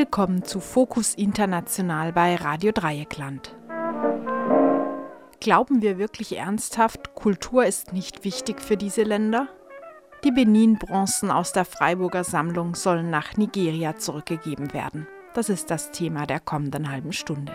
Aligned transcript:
Willkommen 0.00 0.44
zu 0.44 0.60
Fokus 0.60 1.14
International 1.14 2.10
bei 2.14 2.34
Radio 2.34 2.72
Dreieckland. 2.72 3.54
Glauben 5.40 5.82
wir 5.82 5.98
wirklich 5.98 6.38
ernsthaft, 6.38 7.14
Kultur 7.14 7.66
ist 7.66 7.92
nicht 7.92 8.24
wichtig 8.24 8.62
für 8.62 8.78
diese 8.78 9.02
Länder? 9.02 9.48
Die 10.24 10.30
Benin-Bronzen 10.30 11.30
aus 11.30 11.52
der 11.52 11.66
Freiburger 11.66 12.24
Sammlung 12.24 12.74
sollen 12.76 13.10
nach 13.10 13.36
Nigeria 13.36 13.94
zurückgegeben 13.96 14.72
werden. 14.72 15.06
Das 15.34 15.50
ist 15.50 15.70
das 15.70 15.90
Thema 15.90 16.24
der 16.24 16.40
kommenden 16.40 16.90
halben 16.90 17.12
Stunde. 17.12 17.54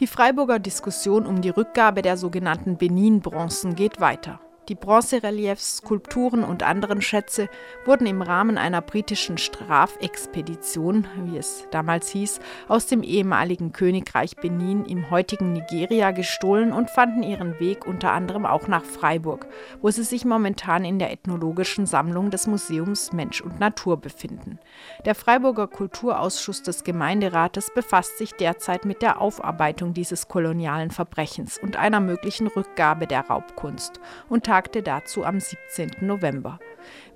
Die 0.00 0.08
Freiburger 0.08 0.58
Diskussion 0.58 1.24
um 1.24 1.40
die 1.40 1.50
Rückgabe 1.50 2.02
der 2.02 2.16
sogenannten 2.16 2.78
Benin-Bronzen 2.78 3.76
geht 3.76 4.00
weiter. 4.00 4.40
Die 4.68 4.74
Bronzereliefs, 4.74 5.76
Skulpturen 5.78 6.42
und 6.42 6.62
anderen 6.62 7.02
Schätze 7.02 7.50
wurden 7.84 8.06
im 8.06 8.22
Rahmen 8.22 8.56
einer 8.56 8.80
britischen 8.80 9.36
Strafexpedition, 9.36 11.06
wie 11.24 11.36
es 11.36 11.68
damals 11.70 12.08
hieß, 12.08 12.40
aus 12.66 12.86
dem 12.86 13.02
ehemaligen 13.02 13.72
Königreich 13.72 14.36
Benin 14.36 14.86
im 14.86 15.10
heutigen 15.10 15.52
Nigeria 15.52 16.12
gestohlen 16.12 16.72
und 16.72 16.88
fanden 16.88 17.22
ihren 17.22 17.60
Weg 17.60 17.86
unter 17.86 18.12
anderem 18.12 18.46
auch 18.46 18.66
nach 18.66 18.84
Freiburg, 18.84 19.46
wo 19.82 19.90
sie 19.90 20.02
sich 20.02 20.24
momentan 20.24 20.86
in 20.86 20.98
der 20.98 21.12
ethnologischen 21.12 21.84
Sammlung 21.84 22.30
des 22.30 22.46
Museums 22.46 23.12
Mensch 23.12 23.42
und 23.42 23.60
Natur 23.60 23.98
befinden. 23.98 24.58
Der 25.04 25.14
Freiburger 25.14 25.66
Kulturausschuss 25.66 26.62
des 26.62 26.84
Gemeinderates 26.84 27.70
befasst 27.74 28.16
sich 28.16 28.32
derzeit 28.32 28.86
mit 28.86 29.02
der 29.02 29.20
Aufarbeitung 29.20 29.92
dieses 29.92 30.26
kolonialen 30.26 30.90
Verbrechens 30.90 31.58
und 31.58 31.76
einer 31.76 32.00
möglichen 32.00 32.46
Rückgabe 32.46 33.06
der 33.06 33.26
Raubkunst. 33.26 34.00
Unter 34.30 34.53
tagte 34.54 34.84
dazu 34.84 35.24
am 35.24 35.40
17. 35.40 35.96
November. 36.02 36.60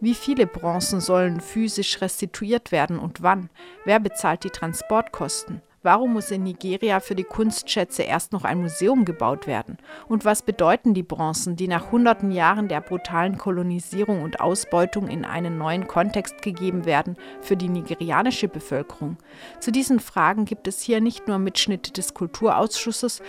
Wie 0.01 0.17
viele 0.17 0.49
Bronzen 0.49 1.01
sollen 1.01 1.41
physisch 1.41 2.01
restituiert 2.01 2.73
werden 2.73 2.99
und 2.99 3.23
wann? 3.23 3.49
Wer 3.85 4.01
bezahlt 4.01 4.43
die 4.43 4.51
Transportkosten? 4.51 5.63
Warum 5.85 6.15
muss 6.15 6.33
in 6.33 6.43
Nigeria 6.43 6.99
für 6.99 7.15
die 7.15 7.23
Kunstschätze 7.23 8.03
erst 8.03 8.33
noch 8.33 8.43
ein 8.43 8.61
Museum 8.61 9.05
gebaut 9.05 9.47
werden? 9.47 9.79
Und 10.09 10.25
was 10.25 10.43
bedeuten 10.43 10.95
die 10.95 11.05
Bronzen, 11.05 11.55
die 11.55 11.69
nach 11.69 11.93
hunderten 11.93 12.33
Jahren 12.33 12.67
der 12.67 12.81
brutalen 12.81 13.39
Kolonisierung 13.39 14.23
und 14.23 14.41
Ausbeutung 14.41 15.07
in 15.07 15.25
einen 15.25 15.59
neuen 15.59 15.87
Kontext 15.87 16.43
gegeben 16.43 16.87
werden, 16.87 17.17
für 17.41 17.57
die 17.57 17.69
nigerianische 17.69 18.49
Bevölkerung? 18.49 19.17
Zu 19.61 19.71
diesen 19.71 20.01
Fragen 20.01 20.45
gibt 20.45 20.67
es 20.67 20.83
hier 20.83 21.01
nicht 21.01 21.29
nur 21.29 21.39
Mitschnitte 21.39 21.93
des 21.93 22.15
Kulturausschusses, 22.15 23.23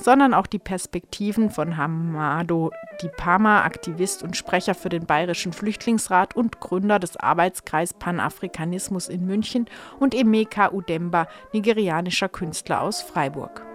sondern 0.00 0.34
auch 0.34 0.46
die 0.46 0.58
Perspektiven 0.58 1.50
von 1.50 1.76
Hamado 1.76 2.70
Dipama, 3.02 3.62
Aktivist 3.62 4.22
und 4.22 4.36
Sprecher 4.36 4.74
für 4.74 4.88
den 4.88 5.06
Bayerischen 5.06 5.52
Flüchtlingsrat 5.52 6.34
und 6.34 6.60
Gründer 6.60 6.98
des 6.98 7.16
Arbeitskreis 7.16 7.94
Panafrikanismus 7.94 9.08
in 9.08 9.26
München 9.26 9.66
und 9.98 10.14
Emeka 10.14 10.72
Udemba, 10.72 11.28
nigerianischer 11.52 12.28
Künstler 12.28 12.80
aus 12.82 13.02
Freiburg. 13.02 13.69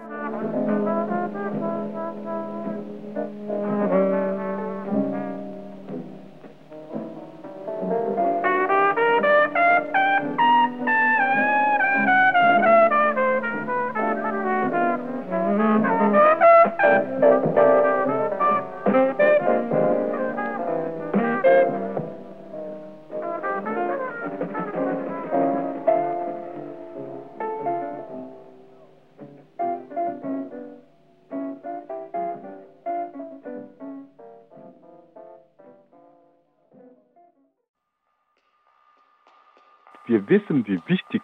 Wissen, 40.36 40.66
wie 40.66 40.80
wichtig 40.86 41.22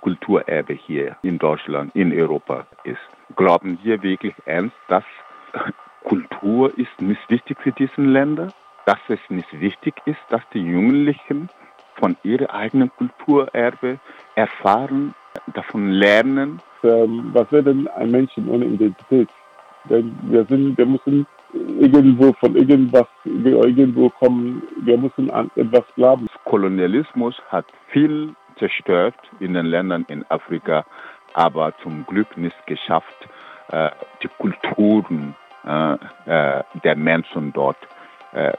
Kulturerbe 0.00 0.74
hier 0.74 1.16
in 1.22 1.38
Deutschland, 1.38 1.94
in 1.94 2.12
Europa 2.12 2.66
ist. 2.84 2.98
Glauben 3.36 3.78
wir 3.82 4.02
wirklich 4.02 4.34
ernst, 4.44 4.76
dass 4.88 5.04
Kultur 6.04 6.76
ist 6.78 7.00
nicht 7.00 7.20
wichtig 7.28 7.58
für 7.62 7.72
diese 7.72 8.00
Länder? 8.00 8.48
Dass 8.86 8.98
es 9.08 9.18
nicht 9.28 9.60
wichtig 9.60 9.94
ist, 10.06 10.20
dass 10.30 10.40
die 10.54 10.60
Jugendlichen 10.60 11.50
von 11.96 12.16
ihrer 12.22 12.54
eigenen 12.54 12.90
Kulturerbe 12.96 13.98
erfahren, 14.34 15.14
davon 15.54 15.90
lernen? 15.90 16.62
Ähm, 16.82 17.30
was 17.32 17.50
wäre 17.52 17.64
denn 17.64 17.88
ein 17.88 18.10
Menschen 18.10 18.48
ohne 18.48 18.64
Identität? 18.64 19.28
Denn 19.90 20.16
wir 20.22 20.44
sind, 20.46 20.78
wir 20.78 20.86
müssen 20.86 21.26
irgendwo 21.52 22.32
von 22.34 22.56
irgendwas, 22.56 23.06
irgendwo 23.24 24.10
kommen, 24.10 24.62
wir 24.82 24.98
müssen 24.98 25.30
an 25.30 25.50
etwas 25.56 25.84
glauben. 25.96 26.26
Kolonialismus 26.44 27.34
hat 27.48 27.66
viel 27.88 28.34
zerstört 28.58 29.16
in 29.40 29.54
den 29.54 29.66
Ländern 29.66 30.04
in 30.08 30.24
Afrika, 30.30 30.84
aber 31.34 31.72
zum 31.82 32.06
Glück 32.06 32.36
nicht 32.36 32.66
geschafft, 32.66 33.28
äh, 33.68 33.90
die 34.22 34.28
Kulturen 34.38 35.36
äh, 35.64 35.94
äh, 36.26 36.64
der 36.84 36.96
Menschen 36.96 37.52
dort 37.52 37.78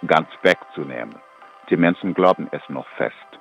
ganz 0.08 0.28
wegzunehmen. 0.42 1.14
Die 1.70 1.78
Menschen 1.78 2.16
glauben 2.16 2.48
es 2.50 2.62
noch 2.70 2.88
fest. 2.98 3.39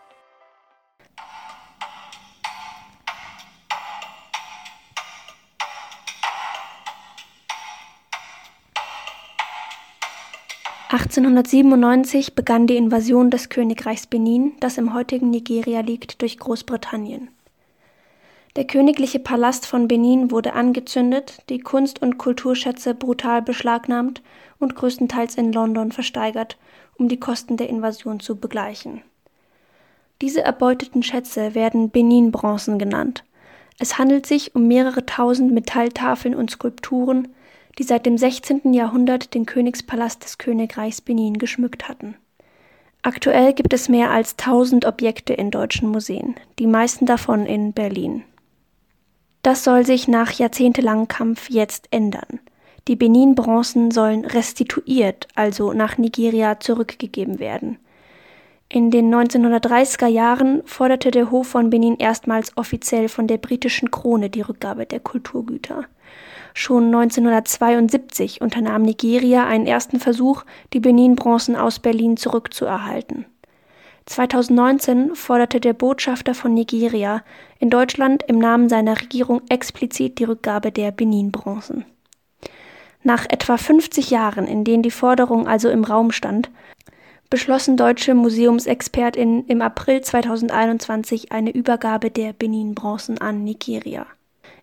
1897 10.98 12.34
begann 12.34 12.66
die 12.66 12.76
Invasion 12.76 13.30
des 13.30 13.50
Königreichs 13.50 14.08
Benin, 14.08 14.54
das 14.58 14.78
im 14.78 14.94
heutigen 14.94 15.30
Nigeria 15.30 15.78
liegt, 15.80 16.20
durch 16.22 16.38
Großbritannien. 16.38 17.28
Der 18.56 18.66
königliche 18.66 19.20
Palast 19.20 19.64
von 19.64 19.86
Benin 19.86 20.32
wurde 20.32 20.54
angezündet, 20.54 21.38
die 21.50 21.60
Kunst- 21.60 22.02
und 22.02 22.18
Kulturschätze 22.18 22.96
brutal 22.96 23.42
beschlagnahmt 23.42 24.22
und 24.58 24.74
größtenteils 24.74 25.36
in 25.36 25.52
London 25.52 25.92
versteigert, 25.92 26.58
um 26.96 27.06
die 27.06 27.20
Kosten 27.20 27.56
der 27.56 27.68
Invasion 27.68 28.18
zu 28.18 28.34
begleichen. 28.34 29.02
Diese 30.20 30.42
erbeuteten 30.42 31.04
Schätze 31.04 31.54
werden 31.54 31.90
Benin-Bronzen 31.90 32.76
genannt. 32.76 33.22
Es 33.78 33.98
handelt 33.98 34.26
sich 34.26 34.56
um 34.56 34.66
mehrere 34.66 35.06
tausend 35.06 35.52
Metalltafeln 35.52 36.34
und 36.34 36.50
Skulpturen, 36.50 37.28
die 37.78 37.84
seit 37.84 38.06
dem 38.06 38.18
16. 38.18 38.74
Jahrhundert 38.74 39.34
den 39.34 39.46
Königspalast 39.46 40.24
des 40.24 40.38
Königreichs 40.38 41.00
Benin 41.00 41.38
geschmückt 41.38 41.88
hatten. 41.88 42.16
Aktuell 43.02 43.52
gibt 43.52 43.72
es 43.72 43.88
mehr 43.88 44.10
als 44.10 44.36
1000 44.38 44.84
Objekte 44.84 45.32
in 45.32 45.50
deutschen 45.50 45.88
Museen, 45.88 46.34
die 46.58 46.66
meisten 46.66 47.06
davon 47.06 47.46
in 47.46 47.72
Berlin. 47.72 48.24
Das 49.42 49.62
soll 49.62 49.86
sich 49.86 50.08
nach 50.08 50.32
jahrzehntelangem 50.32 51.06
Kampf 51.06 51.48
jetzt 51.48 51.86
ändern. 51.92 52.40
Die 52.88 52.96
Benin-Bronzen 52.96 53.92
sollen 53.92 54.24
restituiert, 54.24 55.28
also 55.34 55.72
nach 55.72 55.96
Nigeria 55.96 56.58
zurückgegeben 56.58 57.38
werden. 57.38 57.78
In 58.68 58.90
den 58.90 59.14
1930er 59.14 60.08
Jahren 60.08 60.62
forderte 60.66 61.10
der 61.10 61.30
Hof 61.30 61.46
von 61.48 61.70
Benin 61.70 61.96
erstmals 61.96 62.56
offiziell 62.56 63.08
von 63.08 63.26
der 63.26 63.38
britischen 63.38 63.90
Krone 63.90 64.28
die 64.28 64.42
Rückgabe 64.42 64.84
der 64.84 65.00
Kulturgüter. 65.00 65.84
Schon 66.54 66.86
1972 66.86 68.40
unternahm 68.40 68.82
Nigeria 68.82 69.46
einen 69.46 69.66
ersten 69.66 70.00
Versuch, 70.00 70.44
die 70.72 70.80
Benin-Bronzen 70.80 71.56
aus 71.56 71.78
Berlin 71.78 72.16
zurückzuerhalten. 72.16 73.26
2019 74.06 75.14
forderte 75.14 75.60
der 75.60 75.74
Botschafter 75.74 76.34
von 76.34 76.54
Nigeria 76.54 77.22
in 77.58 77.68
Deutschland 77.68 78.22
im 78.26 78.38
Namen 78.38 78.68
seiner 78.68 78.98
Regierung 78.98 79.42
explizit 79.50 80.18
die 80.18 80.24
Rückgabe 80.24 80.72
der 80.72 80.92
Benin-Bronzen. 80.92 81.84
Nach 83.02 83.26
etwa 83.28 83.56
50 83.56 84.10
Jahren, 84.10 84.46
in 84.46 84.64
denen 84.64 84.82
die 84.82 84.90
Forderung 84.90 85.46
also 85.46 85.68
im 85.68 85.84
Raum 85.84 86.10
stand, 86.10 86.50
beschlossen 87.30 87.76
deutsche 87.76 88.14
Museumsexpertinnen 88.14 89.46
im 89.46 89.60
April 89.60 90.00
2021 90.00 91.30
eine 91.30 91.50
Übergabe 91.50 92.10
der 92.10 92.32
Benin-Bronzen 92.32 93.18
an 93.18 93.44
Nigeria. 93.44 94.06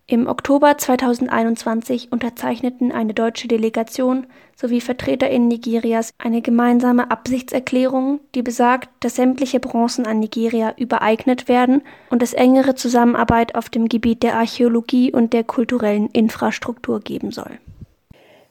Im 0.08 0.28
Oktober 0.28 0.78
2021 0.78 2.12
unterzeichneten 2.12 2.92
eine 2.92 3.12
deutsche 3.12 3.48
Delegation 3.48 4.28
sowie 4.54 4.80
VertreterInnen 4.80 5.48
Nigerias 5.48 6.14
eine 6.18 6.42
gemeinsame 6.42 7.10
Absichtserklärung, 7.10 8.20
die 8.36 8.42
besagt, 8.42 8.88
dass 9.00 9.16
sämtliche 9.16 9.58
Bronzen 9.58 10.06
an 10.06 10.20
Nigeria 10.20 10.74
übereignet 10.76 11.48
werden 11.48 11.82
und 12.08 12.22
es 12.22 12.34
engere 12.34 12.76
Zusammenarbeit 12.76 13.56
auf 13.56 13.68
dem 13.68 13.88
Gebiet 13.88 14.22
der 14.22 14.36
Archäologie 14.36 15.10
und 15.10 15.32
der 15.32 15.42
kulturellen 15.42 16.08
Infrastruktur 16.12 17.00
geben 17.00 17.32
soll. 17.32 17.58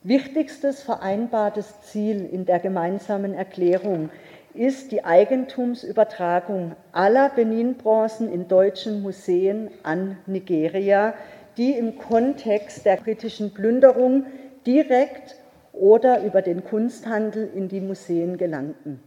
Wichtigstes 0.02 0.82
vereinbartes 0.82 1.80
Ziel 1.80 2.28
in 2.30 2.44
der 2.44 2.58
gemeinsamen 2.58 3.32
Erklärung 3.32 4.10
ist 4.52 4.92
die 4.92 5.04
Eigentumsübertragung 5.04 6.76
aller 6.92 7.30
Benin-Bronzen 7.30 8.30
in 8.32 8.46
deutschen 8.46 9.02
Museen 9.02 9.70
an 9.82 10.18
Nigeria, 10.26 11.14
die 11.56 11.72
im 11.72 11.98
Kontext 11.98 12.84
der 12.84 12.96
britischen 12.96 13.52
Plünderung 13.52 14.26
direkt 14.66 15.36
oder 15.72 16.22
über 16.24 16.42
den 16.42 16.64
Kunsthandel 16.64 17.50
in 17.54 17.68
die 17.68 17.80
Museen 17.80 18.38
gelangten. 18.38 19.00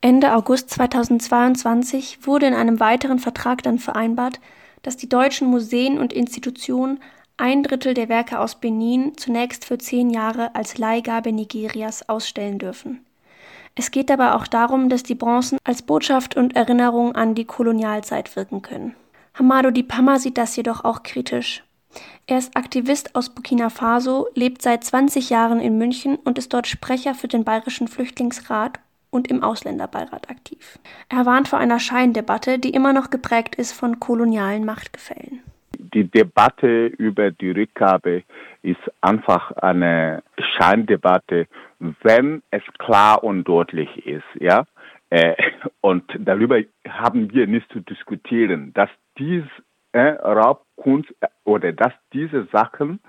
Ende 0.00 0.34
August 0.34 0.70
2022 0.70 2.26
wurde 2.26 2.46
in 2.46 2.54
einem 2.54 2.80
weiteren 2.80 3.18
Vertrag 3.18 3.62
dann 3.62 3.78
vereinbart, 3.78 4.40
dass 4.82 4.96
die 4.96 5.08
deutschen 5.08 5.48
Museen 5.48 5.98
und 5.98 6.12
Institutionen 6.12 7.00
ein 7.38 7.62
Drittel 7.62 7.94
der 7.94 8.08
Werke 8.08 8.38
aus 8.38 8.54
Benin 8.54 9.16
zunächst 9.16 9.64
für 9.64 9.78
zehn 9.78 10.10
Jahre 10.10 10.54
als 10.54 10.78
Leihgabe 10.78 11.32
Nigerias 11.32 12.08
ausstellen 12.08 12.58
dürfen. 12.58 13.04
Es 13.74 13.90
geht 13.90 14.08
dabei 14.08 14.32
auch 14.32 14.46
darum, 14.46 14.88
dass 14.88 15.02
die 15.02 15.14
Bronzen 15.14 15.58
als 15.64 15.82
Botschaft 15.82 16.36
und 16.36 16.56
Erinnerung 16.56 17.14
an 17.14 17.34
die 17.34 17.44
Kolonialzeit 17.44 18.34
wirken 18.36 18.62
können. 18.62 18.94
Hamado 19.38 19.70
Dipama 19.70 20.18
sieht 20.18 20.38
das 20.38 20.56
jedoch 20.56 20.84
auch 20.84 21.02
kritisch. 21.02 21.62
Er 22.26 22.38
ist 22.38 22.56
Aktivist 22.56 23.14
aus 23.14 23.34
Burkina 23.34 23.70
Faso, 23.70 24.28
lebt 24.34 24.62
seit 24.62 24.84
20 24.84 25.30
Jahren 25.30 25.60
in 25.60 25.78
München 25.78 26.16
und 26.16 26.38
ist 26.38 26.52
dort 26.52 26.66
Sprecher 26.66 27.14
für 27.14 27.28
den 27.28 27.44
Bayerischen 27.44 27.88
Flüchtlingsrat 27.88 28.80
und 29.10 29.28
im 29.28 29.42
Ausländerbeirat 29.42 30.30
aktiv. 30.30 30.78
Er 31.08 31.24
warnt 31.24 31.48
vor 31.48 31.58
einer 31.58 31.78
Scheindebatte, 31.78 32.58
die 32.58 32.70
immer 32.70 32.92
noch 32.92 33.10
geprägt 33.10 33.54
ist 33.54 33.72
von 33.72 34.00
kolonialen 34.00 34.64
Machtgefällen 34.64 35.42
die 35.78 36.04
Debatte 36.04 36.86
über 36.86 37.30
die 37.30 37.50
Rückgabe 37.50 38.22
ist 38.62 38.80
einfach 39.00 39.52
eine 39.52 40.22
Scheindebatte, 40.38 41.46
wenn 41.78 42.42
es 42.50 42.62
klar 42.78 43.22
und 43.24 43.44
deutlich 43.44 44.06
ist, 44.06 44.24
ja. 44.38 44.66
Äh, 45.08 45.34
und 45.80 46.04
darüber 46.18 46.60
haben 46.88 47.32
wir 47.32 47.46
nicht 47.46 47.70
zu 47.72 47.80
diskutieren, 47.80 48.72
dass 48.74 48.90
dies 49.18 49.44
äh, 49.92 50.00
Raubkunst 50.00 51.10
äh, 51.20 51.28
oder 51.44 51.72
dass 51.72 51.92
diese 52.12 52.46
Sachen 52.52 53.00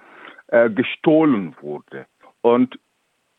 äh, 0.47 0.69
gestohlen 0.69 1.55
wurde. 1.61 2.05
Und 2.41 2.79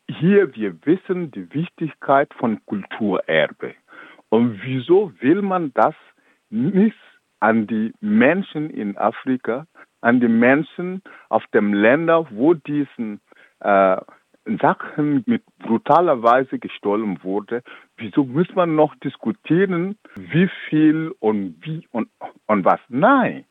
hier 0.07 0.55
wir 0.55 0.75
wissen 0.85 1.31
die 1.31 1.53
Wichtigkeit 1.53 2.33
von 2.35 2.63
Kulturerbe. 2.65 3.75
Und 4.29 4.61
wieso 4.63 5.11
will 5.19 5.41
man 5.41 5.71
das 5.73 5.95
nicht 6.49 6.97
an 7.39 7.67
die 7.67 7.93
Menschen 8.01 8.69
in 8.69 8.97
Afrika, 8.97 9.65
an 10.01 10.19
die 10.19 10.27
Menschen 10.27 11.01
auf 11.29 11.45
dem 11.53 11.73
Länder, 11.73 12.27
wo 12.31 12.53
diesen 12.53 13.21
äh, 13.59 13.97
Sachen 14.57 15.23
mit 15.25 15.43
brutaler 15.59 16.23
Weise 16.23 16.59
gestohlen 16.59 17.23
wurde. 17.23 17.61
Wieso 17.97 18.23
muss 18.23 18.47
man 18.55 18.75
noch 18.75 18.95
diskutieren, 18.95 19.97
wie 20.15 20.49
viel 20.67 21.13
und 21.19 21.55
wie 21.61 21.87
und, 21.91 22.09
und 22.47 22.65
was? 22.65 22.79
Nein, 22.89 23.45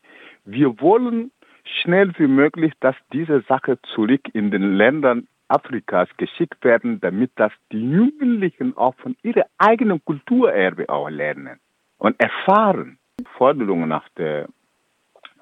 wir 0.45 0.81
wollen 0.81 1.31
schnell 1.65 2.13
wie 2.19 2.27
möglich, 2.27 2.73
dass 2.81 2.97
diese 3.13 3.43
Sache 3.43 3.79
zurück 3.95 4.23
in 4.33 4.51
den 4.51 4.77
Ländern 4.77 5.29
Afrikas 5.49 6.09
geschickt 6.17 6.63
werden, 6.65 7.01
damit 7.01 7.33
dass 7.37 7.53
die 7.73 7.91
Jugendlichen 7.91 8.77
auch 8.77 8.95
von 8.97 9.17
ihrer 9.23 9.47
eigenen 9.59 10.05
Kulturerbe 10.05 10.89
auch 10.89 11.09
lernen 11.09 11.59
und 11.99 12.21
erfahren. 12.21 12.99
Forderung 13.37 13.89
nach 13.89 14.09
der 14.11 14.49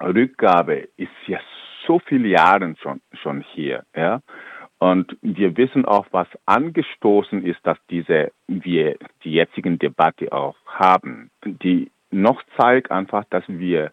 Rückgabe 0.01 0.87
ist 0.97 1.11
ja 1.27 1.39
so 1.85 1.99
viele 1.99 2.29
Jahre 2.29 2.75
schon, 2.81 3.01
schon 3.21 3.41
hier. 3.41 3.83
Ja? 3.95 4.21
Und 4.79 5.17
wir 5.21 5.57
wissen 5.57 5.85
auch, 5.85 6.05
was 6.11 6.27
angestoßen 6.45 7.43
ist, 7.43 7.59
dass 7.63 7.77
diese, 7.89 8.31
wir 8.47 8.97
die 9.23 9.31
jetzigen 9.31 9.79
Debatte 9.79 10.31
auch 10.31 10.55
haben, 10.67 11.31
die 11.43 11.91
noch 12.11 12.43
zeigt 12.57 12.91
einfach, 12.91 13.23
dass 13.29 13.43
wir 13.47 13.91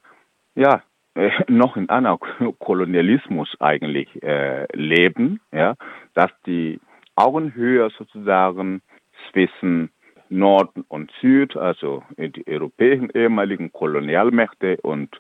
ja 0.54 0.82
äh, 1.14 1.31
noch 1.48 1.76
in 1.76 1.88
einer 1.88 2.19
Kolonialismus 2.58 3.56
eigentlich 3.60 4.22
äh, 4.22 4.66
leben, 4.76 5.40
ja, 5.52 5.75
dass 6.12 6.31
die 6.46 6.81
Augenhöhe 7.16 7.90
sozusagen 7.96 8.82
zwischen 9.30 9.90
Norden 10.28 10.84
und 10.88 11.12
Süd, 11.20 11.56
also 11.56 12.02
die 12.19 12.46
europäischen 12.46 13.10
ehemaligen 13.14 13.72
Kolonialmächte 13.72 14.78
und 14.82 15.16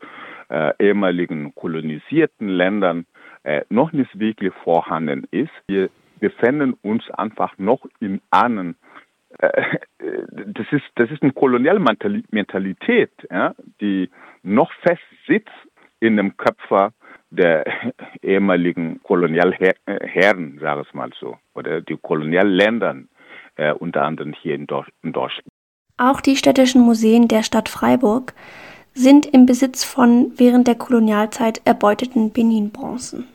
äh, 0.48 0.72
ehemaligen 0.78 1.54
kolonisierten 1.54 2.48
Ländern 2.48 3.06
äh, 3.44 3.62
noch 3.68 3.92
nicht 3.92 4.18
wirklich 4.18 4.52
vorhanden 4.64 5.26
ist. 5.30 5.52
Wir 5.66 5.90
befinden 6.20 6.74
uns 6.82 7.08
einfach 7.10 7.56
noch 7.58 7.86
in 8.00 8.20
einem 8.30 8.76
äh, 9.38 9.76
das 10.46 10.66
ist, 10.70 10.84
das 10.96 11.10
ist 11.10 11.22
eine 11.22 11.32
Kolonialmentalität, 11.32 13.10
ja, 13.30 13.54
die 13.80 14.10
noch 14.42 14.72
fest 14.82 15.02
sitzt 15.26 15.50
in 16.00 16.16
dem 16.16 16.36
Köpfer 16.36 16.92
der 17.30 17.64
ehemaligen 18.22 19.02
Kolonialherren, 19.02 20.58
sage 20.60 20.84
ich 20.86 20.94
mal 20.94 21.10
so, 21.18 21.38
oder 21.54 21.80
die 21.80 21.96
Kolonialländern 21.96 23.08
äh, 23.56 23.72
unter 23.72 24.02
anderem 24.02 24.34
hier 24.34 24.54
in, 24.54 24.66
in 25.02 25.12
Deutschland. 25.12 25.48
Auch 25.96 26.20
die 26.20 26.36
städtischen 26.36 26.82
Museen 26.82 27.28
der 27.28 27.42
Stadt 27.42 27.68
Freiburg 27.68 28.34
sind 28.94 29.26
im 29.26 29.46
Besitz 29.46 29.84
von 29.84 30.32
während 30.36 30.68
der 30.68 30.76
Kolonialzeit 30.76 31.60
erbeuteten 31.64 32.32
Benin-Bronzen. 32.32 33.26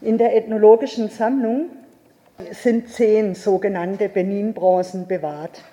In 0.00 0.16
der 0.16 0.36
ethnologischen 0.36 1.08
Sammlung 1.08 1.70
sind 2.52 2.88
zehn 2.88 3.34
sogenannte 3.34 4.08
Benin-Bronzen 4.08 5.08
bewahrt. 5.08 5.64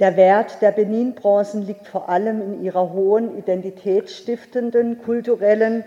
Der 0.00 0.16
Wert 0.16 0.60
der 0.60 0.72
Benin-Bronzen 0.72 1.62
liegt 1.62 1.86
vor 1.86 2.08
allem 2.08 2.42
in 2.42 2.64
ihrer 2.64 2.92
hohen 2.92 3.38
identitätsstiftenden, 3.38 5.00
kulturellen, 5.02 5.84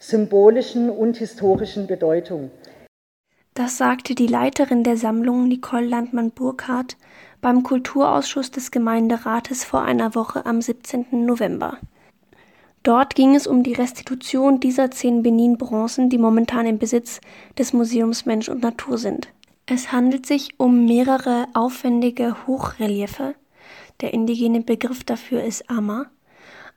symbolischen 0.00 0.90
und 0.90 1.18
historischen 1.18 1.86
Bedeutung. 1.86 2.50
Das 3.54 3.76
sagte 3.78 4.16
die 4.16 4.26
Leiterin 4.26 4.82
der 4.82 4.96
Sammlung 4.96 5.46
Nicole 5.46 5.86
Landmann-Burkhardt 5.86 6.96
beim 7.40 7.62
Kulturausschuss 7.62 8.50
des 8.50 8.72
Gemeinderates 8.72 9.64
vor 9.64 9.82
einer 9.82 10.16
Woche 10.16 10.46
am 10.46 10.60
17. 10.60 11.06
November. 11.26 11.78
Dort 12.82 13.14
ging 13.14 13.34
es 13.34 13.46
um 13.46 13.62
die 13.62 13.74
Restitution 13.74 14.58
dieser 14.58 14.90
zehn 14.90 15.22
Benin-Bronzen, 15.22 16.08
die 16.08 16.16
momentan 16.16 16.64
im 16.66 16.78
Besitz 16.78 17.20
des 17.58 17.74
Museums 17.74 18.24
Mensch 18.24 18.48
und 18.48 18.62
Natur 18.62 18.96
sind. 18.96 19.28
Es 19.66 19.92
handelt 19.92 20.24
sich 20.24 20.58
um 20.58 20.86
mehrere 20.86 21.46
aufwendige 21.52 22.46
Hochreliefe, 22.46 23.34
der 24.00 24.14
indigene 24.14 24.62
Begriff 24.62 25.04
dafür 25.04 25.44
ist 25.44 25.68
Ama, 25.68 26.06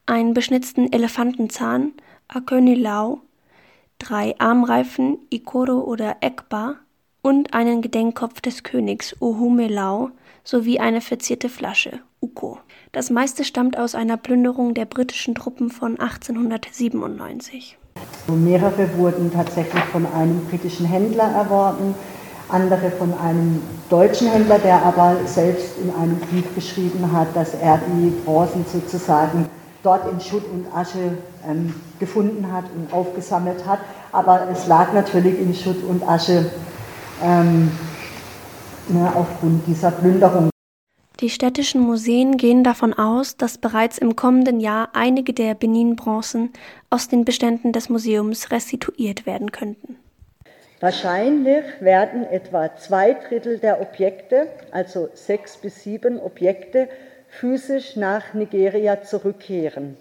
einen 0.06 0.34
beschnitzten 0.34 0.92
Elefantenzahn, 0.92 1.94
Akönilau, 2.28 3.22
drei 3.98 4.38
Armreifen 4.40 5.20
Ikoro 5.30 5.80
oder 5.80 6.18
Ekba 6.20 6.76
und 7.22 7.54
einen 7.54 7.82
Gedenkkopf 7.82 8.42
des 8.42 8.64
Königs 8.64 9.16
Ohumelau 9.22 10.12
sowie 10.44 10.80
eine 10.80 11.00
verzierte 11.00 11.48
Flasche 11.48 12.02
Uko. 12.24 12.58
Das 12.94 13.10
meiste 13.10 13.44
stammt 13.44 13.78
aus 13.78 13.96
einer 13.96 14.16
Plünderung 14.16 14.74
der 14.74 14.86
britischen 14.86 15.36
Truppen 15.36 15.70
von 15.70 16.00
1897. 16.00 17.78
Mehrere 18.28 18.98
wurden 18.98 19.32
tatsächlich 19.32 19.84
von 19.92 20.06
einem 20.06 20.46
britischen 20.46 20.86
Händler 20.86 21.26
erworben, 21.26 21.94
andere 22.48 22.92
von 22.92 23.14
einem 23.20 23.62
deutschen 23.90 24.32
Händler, 24.32 24.60
der 24.60 24.82
aber 24.84 25.18
selbst 25.26 25.78
in 25.80 25.94
einem 25.94 26.18
Brief 26.20 26.56
geschrieben 26.56 27.12
hat, 27.12 27.36
dass 27.36 27.54
er 27.56 27.80
die 27.88 28.12
Bronzen 28.24 28.66
sozusagen 28.72 29.50
dort 29.84 30.10
in 30.10 30.22
Schutt 30.22 30.46
und 30.50 30.66
Asche 30.74 31.18
ähm, 31.46 31.74
gefunden 32.00 32.50
hat 32.54 32.66
und 32.76 32.94
aufgesammelt 32.94 33.66
hat. 33.68 33.80
Aber 34.14 34.48
es 34.50 34.68
lag 34.68 34.94
natürlich 34.94 35.40
in 35.40 35.54
Schutt 35.54 35.84
und 35.84 36.08
Asche 36.08 36.50
ähm, 37.22 37.70
ne, 38.88 39.12
aufgrund 39.14 39.68
dieser 39.68 39.92
Plünderung. 39.92 40.53
Die 41.20 41.30
städtischen 41.30 41.82
Museen 41.82 42.38
gehen 42.38 42.64
davon 42.64 42.94
aus, 42.94 43.38
dass 43.38 43.58
bereits 43.58 43.98
im 43.98 44.16
kommenden 44.16 44.60
Jahr 44.60 44.90
einige 44.94 45.34
der 45.34 45.54
Benin-Bronzen 45.54 46.52
aus 46.90 47.08
den 47.08 47.24
Beständen 47.24 47.72
des 47.72 47.90
Museums 47.90 48.52
restituiert 48.52 49.26
werden 49.26 49.52
könnten. 49.52 49.98
Wahrscheinlich 50.80 51.64
werden 51.80 52.26
etwa 52.26 52.76
zwei 52.76 53.14
Drittel 53.14 53.60
der 53.60 53.80
Objekte, 53.80 54.48
also 54.72 55.08
sechs 55.14 55.56
bis 55.58 55.84
sieben 55.84 56.20
Objekte, 56.20 56.90
physisch 57.30 57.96
nach 57.96 58.34
Nigeria 58.34 59.02
zurückkehren. 59.02 59.98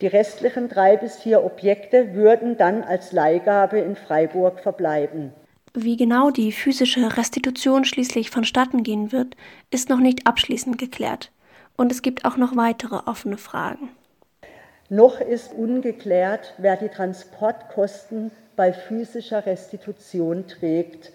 Die 0.00 0.06
restlichen 0.06 0.68
drei 0.68 0.96
bis 0.96 1.16
vier 1.16 1.44
Objekte 1.44 2.14
würden 2.14 2.56
dann 2.56 2.82
als 2.82 3.10
Leihgabe 3.12 3.78
in 3.78 3.96
Freiburg 3.96 4.60
verbleiben. 4.60 5.32
Wie 5.76 5.96
genau 5.96 6.30
die 6.30 6.52
physische 6.52 7.16
Restitution 7.16 7.84
schließlich 7.84 8.30
vonstatten 8.30 8.84
gehen 8.84 9.10
wird, 9.10 9.36
ist 9.72 9.88
noch 9.88 9.98
nicht 9.98 10.24
abschließend 10.24 10.78
geklärt. 10.78 11.32
Und 11.76 11.90
es 11.90 12.00
gibt 12.00 12.24
auch 12.24 12.36
noch 12.36 12.54
weitere 12.54 12.94
offene 12.94 13.38
Fragen. 13.38 13.88
Noch 14.88 15.20
ist 15.20 15.52
ungeklärt, 15.52 16.54
wer 16.58 16.76
die 16.76 16.90
Transportkosten 16.90 18.30
bei 18.54 18.72
physischer 18.72 19.46
Restitution 19.46 20.46
trägt. 20.46 21.10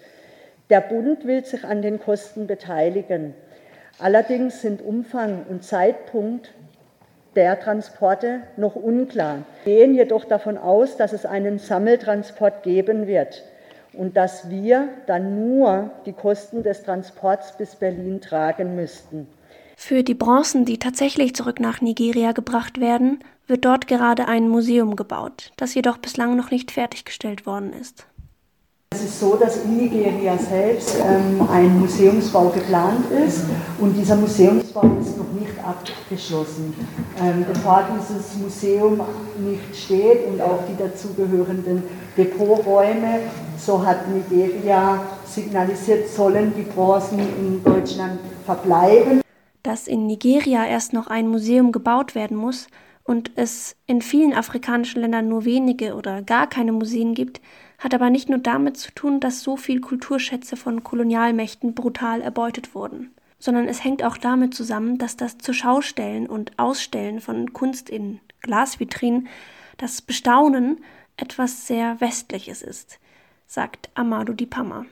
Der 0.68 0.82
Bund 0.82 1.24
will 1.24 1.42
sich 1.42 1.64
an 1.64 1.80
den 1.80 1.98
Kosten 1.98 2.46
beteiligen. 2.46 3.32
Allerdings 3.98 4.60
sind 4.60 4.82
Umfang 4.82 5.46
und 5.48 5.64
Zeitpunkt 5.64 6.52
der 7.34 7.58
Transporte 7.58 8.42
noch 8.58 8.74
unklar. 8.76 9.38
Wir 9.64 9.86
gehen 9.86 9.94
jedoch 9.94 10.26
davon 10.26 10.58
aus, 10.58 10.98
dass 10.98 11.14
es 11.14 11.24
einen 11.24 11.58
Sammeltransport 11.58 12.62
geben 12.62 13.06
wird 13.06 13.42
und 13.92 14.16
dass 14.16 14.50
wir 14.50 14.88
dann 15.06 15.56
nur 15.56 15.90
die 16.06 16.12
Kosten 16.12 16.62
des 16.62 16.82
Transports 16.82 17.56
bis 17.56 17.76
Berlin 17.76 18.20
tragen 18.20 18.76
müssten. 18.76 19.26
Für 19.76 20.02
die 20.02 20.14
Bronzen, 20.14 20.64
die 20.64 20.78
tatsächlich 20.78 21.34
zurück 21.34 21.58
nach 21.58 21.80
Nigeria 21.80 22.32
gebracht 22.32 22.80
werden, 22.80 23.24
wird 23.46 23.64
dort 23.64 23.88
gerade 23.88 24.28
ein 24.28 24.48
Museum 24.48 24.94
gebaut, 24.94 25.52
das 25.56 25.74
jedoch 25.74 25.98
bislang 25.98 26.36
noch 26.36 26.50
nicht 26.50 26.70
fertiggestellt 26.70 27.46
worden 27.46 27.72
ist. 27.72 28.06
Es 28.92 29.04
ist 29.04 29.20
so, 29.20 29.36
dass 29.36 29.64
in 29.64 29.76
Nigeria 29.76 30.36
selbst 30.36 30.96
ähm, 30.98 31.48
ein 31.48 31.78
Museumsbau 31.78 32.48
geplant 32.48 33.04
ist 33.10 33.44
und 33.78 33.94
dieser 33.94 34.16
Museumsbau 34.16 34.82
ist 35.00 35.16
nicht 35.50 35.64
abgeschlossen. 35.64 36.74
Ähm, 37.20 37.44
bevor 37.46 37.84
dieses 37.96 38.36
Museum 38.36 39.00
nicht 39.38 39.76
steht 39.76 40.26
und 40.26 40.40
auch 40.40 40.64
die 40.68 40.76
dazugehörenden 40.76 41.82
Depoträume, 42.16 43.20
so 43.58 43.84
hat 43.84 44.08
Nigeria 44.08 45.02
signalisiert, 45.24 46.08
sollen 46.08 46.52
die 46.56 46.62
Bronzen 46.62 47.18
in 47.18 47.62
Deutschland 47.62 48.20
verbleiben. 48.44 49.20
Dass 49.62 49.86
in 49.86 50.06
Nigeria 50.06 50.66
erst 50.66 50.92
noch 50.92 51.08
ein 51.08 51.28
Museum 51.28 51.72
gebaut 51.72 52.14
werden 52.14 52.36
muss, 52.36 52.66
und 53.10 53.32
es 53.34 53.74
in 53.86 54.02
vielen 54.02 54.34
afrikanischen 54.34 55.00
Ländern 55.00 55.28
nur 55.28 55.44
wenige 55.44 55.96
oder 55.96 56.22
gar 56.22 56.46
keine 56.46 56.70
Museen 56.70 57.14
gibt, 57.14 57.40
hat 57.78 57.92
aber 57.92 58.08
nicht 58.08 58.28
nur 58.28 58.38
damit 58.38 58.76
zu 58.76 58.92
tun, 58.92 59.18
dass 59.18 59.42
so 59.42 59.56
viel 59.56 59.80
Kulturschätze 59.80 60.56
von 60.56 60.84
Kolonialmächten 60.84 61.74
brutal 61.74 62.20
erbeutet 62.20 62.72
wurden, 62.72 63.10
sondern 63.40 63.66
es 63.66 63.82
hängt 63.82 64.04
auch 64.04 64.16
damit 64.16 64.54
zusammen, 64.54 64.98
dass 64.98 65.16
das 65.16 65.38
Zuschaustellen 65.38 66.28
und 66.28 66.56
Ausstellen 66.58 67.20
von 67.20 67.52
Kunst 67.52 67.90
in 67.90 68.20
Glasvitrinen, 68.42 69.28
das 69.78 70.02
Bestaunen 70.02 70.84
etwas 71.16 71.66
sehr 71.66 72.00
Westliches 72.00 72.62
ist, 72.62 73.00
sagt 73.46 73.90
Amadou 73.94 74.34
Dipama. 74.34 74.86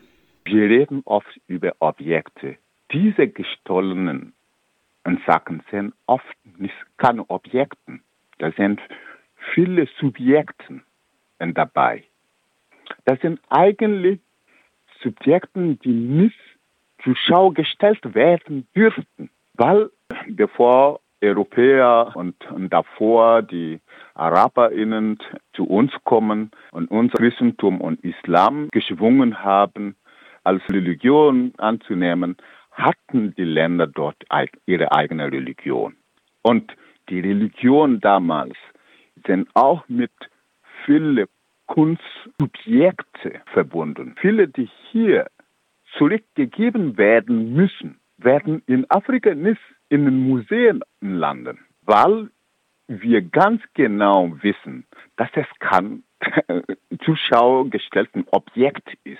Wir 0.45 0.69
reden 0.69 1.02
oft 1.05 1.40
über 1.47 1.75
Objekte. 1.78 2.57
Diese 2.90 3.28
gestohlenen 3.28 4.33
Sachen 5.26 5.62
sind 5.71 5.95
oft 6.07 6.25
nicht 6.59 6.75
keine 6.97 7.28
Objekte. 7.28 8.00
Da 8.38 8.50
sind 8.52 8.81
viele 9.55 9.87
Subjekte 10.00 10.83
dabei. 11.38 12.05
Das 13.05 13.21
sind 13.21 13.40
eigentlich 13.50 14.21
Subjekte, 15.02 15.76
die 15.76 15.93
nicht 15.93 16.38
zur 17.08 17.16
Schau 17.16 17.50
gestellt 17.50 18.14
werden 18.14 18.66
dürften, 18.76 19.30
weil 19.54 19.90
bevor 20.28 21.00
Europäer 21.22 22.12
und, 22.14 22.34
und 22.50 22.70
davor 22.70 23.42
die 23.42 23.80
AraberInnen 24.14 25.18
zu 25.54 25.64
uns 25.64 25.90
kommen 26.04 26.50
und 26.70 26.90
unser 26.90 27.16
Christentum 27.16 27.80
und 27.80 28.04
Islam 28.04 28.68
geschwungen 28.72 29.42
haben, 29.42 29.96
als 30.44 30.62
Religion 30.70 31.54
anzunehmen, 31.56 32.36
hatten 32.72 33.34
die 33.36 33.44
Länder 33.44 33.86
dort 33.86 34.16
ihre 34.66 34.92
eigene 34.92 35.32
Religion. 35.32 35.96
Und 36.42 36.76
die 37.08 37.20
Religion 37.20 38.00
damals 38.00 38.54
sind 39.26 39.48
auch 39.54 39.82
mit 39.88 40.12
vielen 40.84 41.26
Kunstsubjekte 41.66 43.40
verbunden. 43.52 44.14
Viele, 44.20 44.46
die 44.48 44.68
hier 44.90 45.26
zurückgegeben 45.97 46.97
werden 46.99 47.54
müssen, 47.54 48.00
werden 48.18 48.62
in 48.66 48.88
Afrika 48.90 49.35
nicht 49.35 49.61
in 49.88 50.04
den 50.04 50.28
Museen 50.28 50.83
landen, 51.00 51.59
weil 51.83 52.30
wir 52.88 53.23
ganz 53.23 53.62
genau 53.75 54.33
wissen, 54.42 54.87
dass 55.16 55.30
es 55.35 55.47
kein 55.61 56.02
Zuschauer 57.04 57.71
gestellten 57.71 58.25
Objekt 58.30 58.97
ist, 59.04 59.18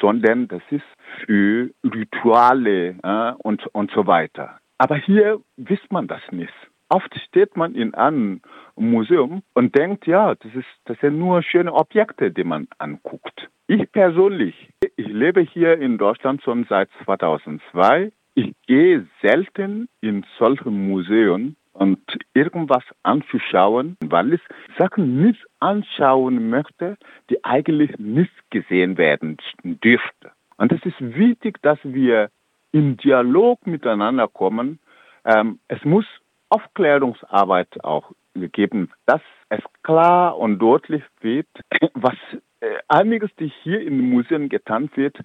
sondern 0.00 0.48
das 0.48 0.62
ist 0.70 0.84
für 1.24 1.70
Rituale 1.84 2.96
äh, 3.02 3.32
und, 3.38 3.66
und 3.68 3.90
so 3.92 4.06
weiter. 4.06 4.58
Aber 4.78 4.96
hier 4.96 5.40
wisst 5.56 5.90
man 5.90 6.06
das 6.06 6.22
nicht. 6.30 6.52
Oft 6.88 7.14
steht 7.28 7.56
man 7.56 7.74
in 7.74 7.94
einem 7.94 8.40
Museum 8.76 9.42
und 9.54 9.76
denkt, 9.76 10.06
ja, 10.06 10.34
das, 10.34 10.54
ist, 10.54 10.66
das 10.86 10.98
sind 11.00 11.18
nur 11.18 11.42
schöne 11.42 11.72
Objekte, 11.72 12.30
die 12.30 12.44
man 12.44 12.68
anguckt. 12.78 13.48
Ich 13.66 13.90
persönlich, 13.92 14.70
ich 14.96 15.08
lebe 15.08 15.42
hier 15.42 15.78
in 15.78 15.98
Deutschland 15.98 16.42
schon 16.42 16.64
seit 16.68 16.88
2002. 17.04 18.12
Ich 18.34 18.54
gehe 18.66 19.06
selten 19.20 19.88
in 20.00 20.24
solche 20.38 20.70
Museen 20.70 21.56
und 21.74 22.00
irgendwas 22.34 22.82
anzuschauen, 23.02 23.96
weil 24.00 24.34
ich 24.34 24.40
Sachen 24.78 25.22
nicht 25.22 25.44
anschauen 25.60 26.48
möchte, 26.48 26.96
die 27.30 27.44
eigentlich 27.44 27.98
nicht 27.98 28.32
gesehen 28.50 28.96
werden 28.96 29.36
dürften. 29.62 30.30
Und 30.56 30.72
es 30.72 30.84
ist 30.84 31.00
wichtig, 31.00 31.60
dass 31.62 31.78
wir 31.82 32.30
in 32.72 32.96
Dialog 32.96 33.66
miteinander 33.66 34.28
kommen. 34.28 34.78
Ähm, 35.24 35.58
es 35.68 35.84
muss 35.84 36.06
Aufklärungsarbeit 36.48 37.84
auch 37.84 38.12
gegeben, 38.34 38.90
dass 39.06 39.20
es 39.48 39.60
klar 39.82 40.38
und 40.38 40.58
deutlich 40.58 41.02
wird, 41.20 41.48
was 41.94 42.16
äh, 42.60 42.66
einiges, 42.88 43.30
die 43.38 43.52
hier 43.62 43.80
in 43.80 43.98
den 43.98 44.10
Museen 44.10 44.48
getan 44.48 44.90
wird, 44.94 45.16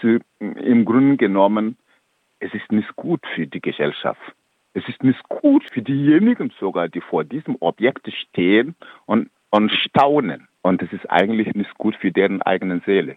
zu, 0.00 0.18
im 0.38 0.84
Grunde 0.84 1.16
genommen, 1.16 1.76
es 2.38 2.52
ist 2.54 2.72
nicht 2.72 2.94
gut 2.96 3.20
für 3.34 3.46
die 3.46 3.60
Gesellschaft. 3.60 4.20
Es 4.72 4.88
ist 4.88 5.02
nicht 5.02 5.22
gut 5.28 5.64
für 5.72 5.82
diejenigen 5.82 6.52
sogar, 6.58 6.88
die 6.88 7.00
vor 7.00 7.24
diesem 7.24 7.56
Objekt 7.60 8.08
stehen 8.12 8.76
und, 9.06 9.30
und 9.50 9.72
staunen. 9.72 10.48
Und 10.62 10.82
es 10.82 10.92
ist 10.92 11.10
eigentlich 11.10 11.54
nicht 11.54 11.74
gut 11.76 11.96
für 11.96 12.12
deren 12.12 12.40
eigene 12.42 12.80
Seele. 12.86 13.16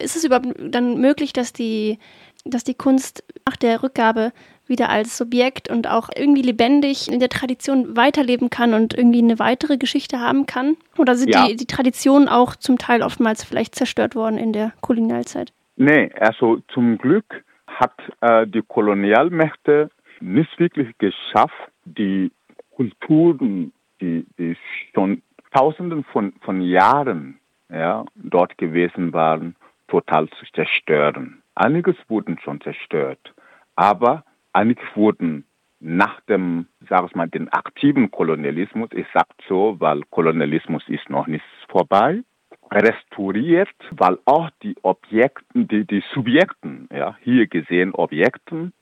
Ist 0.00 0.16
es 0.16 0.24
überhaupt 0.24 0.48
dann 0.58 1.00
möglich, 1.00 1.32
dass 1.32 1.52
die, 1.52 1.98
dass 2.44 2.64
die 2.64 2.74
Kunst 2.74 3.24
nach 3.46 3.56
der 3.56 3.82
Rückgabe 3.82 4.32
wieder 4.68 4.88
als 4.88 5.16
Subjekt 5.16 5.70
und 5.70 5.88
auch 5.88 6.08
irgendwie 6.14 6.42
lebendig 6.42 7.10
in 7.10 7.20
der 7.20 7.28
Tradition 7.28 7.96
weiterleben 7.96 8.50
kann 8.50 8.74
und 8.74 8.94
irgendwie 8.94 9.22
eine 9.22 9.38
weitere 9.38 9.78
Geschichte 9.78 10.20
haben 10.20 10.46
kann? 10.46 10.76
Oder 10.96 11.14
sind 11.14 11.34
ja. 11.34 11.46
die, 11.46 11.56
die 11.56 11.66
Traditionen 11.66 12.28
auch 12.28 12.56
zum 12.56 12.78
Teil 12.78 13.02
oftmals 13.02 13.44
vielleicht 13.44 13.74
zerstört 13.74 14.14
worden 14.14 14.38
in 14.38 14.52
der 14.52 14.72
Kolonialzeit? 14.80 15.52
Nee, 15.76 16.10
also 16.18 16.60
zum 16.72 16.98
Glück 16.98 17.44
hat 17.66 17.94
äh, 18.20 18.46
die 18.46 18.62
Kolonialmächte 18.62 19.90
nicht 20.20 20.58
wirklich 20.58 20.96
geschafft, 20.98 21.54
die 21.84 22.32
Kulturen, 22.70 23.72
die, 24.00 24.26
die 24.38 24.56
schon 24.94 25.22
Tausenden 25.52 26.04
von, 26.04 26.32
von 26.40 26.60
Jahren 26.60 27.38
ja, 27.70 28.04
dort 28.14 28.58
gewesen 28.58 29.12
waren, 29.12 29.56
total 29.88 30.28
zu 30.30 30.44
zerstören. 30.54 31.42
Einiges 31.54 31.96
wurden 32.08 32.38
schon 32.40 32.60
zerstört, 32.60 33.32
aber 33.74 34.24
einiges 34.52 34.84
wurden 34.94 35.44
nach 35.80 36.20
dem, 36.22 36.66
sag 36.88 37.06
ich 37.06 37.14
mal, 37.14 37.28
den 37.28 37.48
aktiven 37.50 38.10
Kolonialismus, 38.10 38.90
ich 38.92 39.06
sag 39.14 39.26
so, 39.48 39.76
weil 39.78 40.02
Kolonialismus 40.10 40.82
ist 40.88 41.08
noch 41.08 41.26
nicht 41.26 41.44
vorbei, 41.68 42.22
restauriert, 42.70 43.68
weil 43.92 44.18
auch 44.24 44.50
die 44.62 44.76
Objekten, 44.82 45.68
die, 45.68 45.84
die 45.84 46.02
Subjekten, 46.12 46.88
ja, 46.92 47.16
hier 47.22 47.46
gesehen 47.46 47.94
Objekten, 47.94 48.72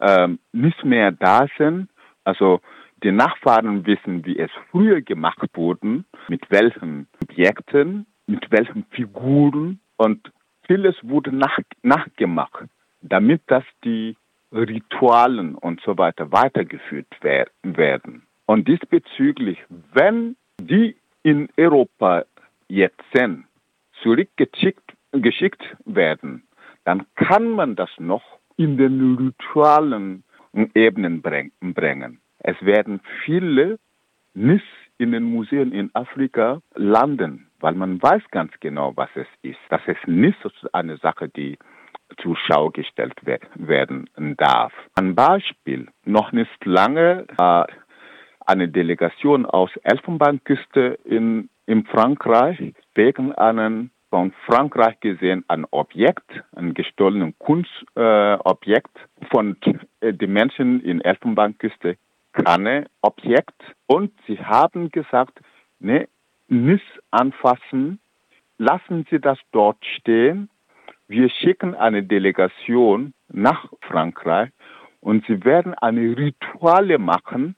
ähm, 0.00 0.38
nicht 0.52 0.84
mehr 0.84 1.12
da 1.12 1.46
sind. 1.58 1.88
Also 2.24 2.60
die 3.02 3.12
Nachfahren 3.12 3.84
wissen, 3.86 4.24
wie 4.24 4.38
es 4.38 4.50
früher 4.70 5.02
gemacht 5.02 5.50
wurde, 5.54 6.04
mit 6.28 6.50
welchen 6.50 7.06
Objekten, 7.22 8.06
mit 8.26 8.50
welchen 8.50 8.84
Figuren 8.90 9.80
und 9.96 10.32
vieles 10.66 10.96
wurde 11.02 11.34
nach, 11.34 11.58
nachgemacht, 11.82 12.64
damit 13.02 13.42
das 13.46 13.64
die 13.84 14.16
Ritualen 14.54 15.56
und 15.56 15.80
so 15.80 15.98
weiter 15.98 16.30
weitergeführt 16.32 17.12
werden. 17.62 18.22
Und 18.46 18.68
diesbezüglich, 18.68 19.58
wenn 19.92 20.36
die 20.60 20.96
in 21.22 21.48
Europa 21.56 22.24
jetzt 22.68 23.02
sind, 23.12 23.44
zurückgeschickt 24.02 24.94
geschickt 25.12 25.62
werden, 25.84 26.42
dann 26.84 27.06
kann 27.14 27.50
man 27.50 27.76
das 27.76 27.90
noch 27.98 28.22
in 28.56 28.76
den 28.76 29.16
ritualen 29.16 30.24
Ebenen 30.74 31.22
bringen. 31.22 32.20
Es 32.38 32.56
werden 32.60 33.00
viele 33.24 33.78
nicht 34.34 34.64
in 34.98 35.12
den 35.12 35.24
Museen 35.24 35.72
in 35.72 35.90
Afrika 35.94 36.60
landen, 36.74 37.48
weil 37.60 37.74
man 37.74 38.02
weiß 38.02 38.22
ganz 38.30 38.52
genau, 38.60 38.92
was 38.96 39.10
es 39.14 39.26
ist. 39.42 39.58
Das 39.70 39.80
ist 39.86 40.06
nicht 40.06 40.38
eine 40.72 40.96
Sache, 40.98 41.28
die 41.28 41.58
zur 42.20 42.36
Schau 42.36 42.70
gestellt 42.70 43.14
werden 43.24 44.08
darf. 44.36 44.72
Ein 44.94 45.14
Beispiel, 45.14 45.88
noch 46.04 46.32
nicht 46.32 46.64
lange 46.64 47.26
äh, 47.38 47.64
eine 48.46 48.68
Delegation 48.68 49.46
aus 49.46 49.70
Elfenbeinküste 49.82 50.98
in, 51.04 51.48
in 51.66 51.84
Frankreich 51.86 52.74
wegen 52.94 53.32
einem 53.32 53.90
von 54.10 54.32
Frankreich 54.46 55.00
gesehen 55.00 55.44
ein 55.48 55.66
Objekt, 55.72 56.30
ein 56.54 56.72
gestohlenes 56.74 57.34
Kunstobjekt 57.40 58.96
äh, 58.96 59.26
von 59.32 59.56
äh, 60.00 60.12
den 60.12 60.32
Menschen 60.32 60.80
in 60.82 61.00
Elfenbeinküste 61.00 61.96
keine 62.32 62.86
Objekt. 63.00 63.60
Und 63.86 64.12
sie 64.28 64.38
haben 64.38 64.90
gesagt, 64.90 65.40
ne, 65.80 66.06
nicht 66.48 66.84
anfassen, 67.10 67.98
lassen 68.58 69.06
Sie 69.10 69.20
das 69.20 69.38
dort 69.52 69.84
stehen. 69.98 70.48
Wir 71.06 71.28
schicken 71.28 71.74
eine 71.74 72.02
Delegation 72.02 73.12
nach 73.28 73.66
Frankreich 73.82 74.50
und 75.00 75.24
sie 75.26 75.44
werden 75.44 75.74
eine 75.74 76.16
Rituale 76.16 76.98
machen, 76.98 77.56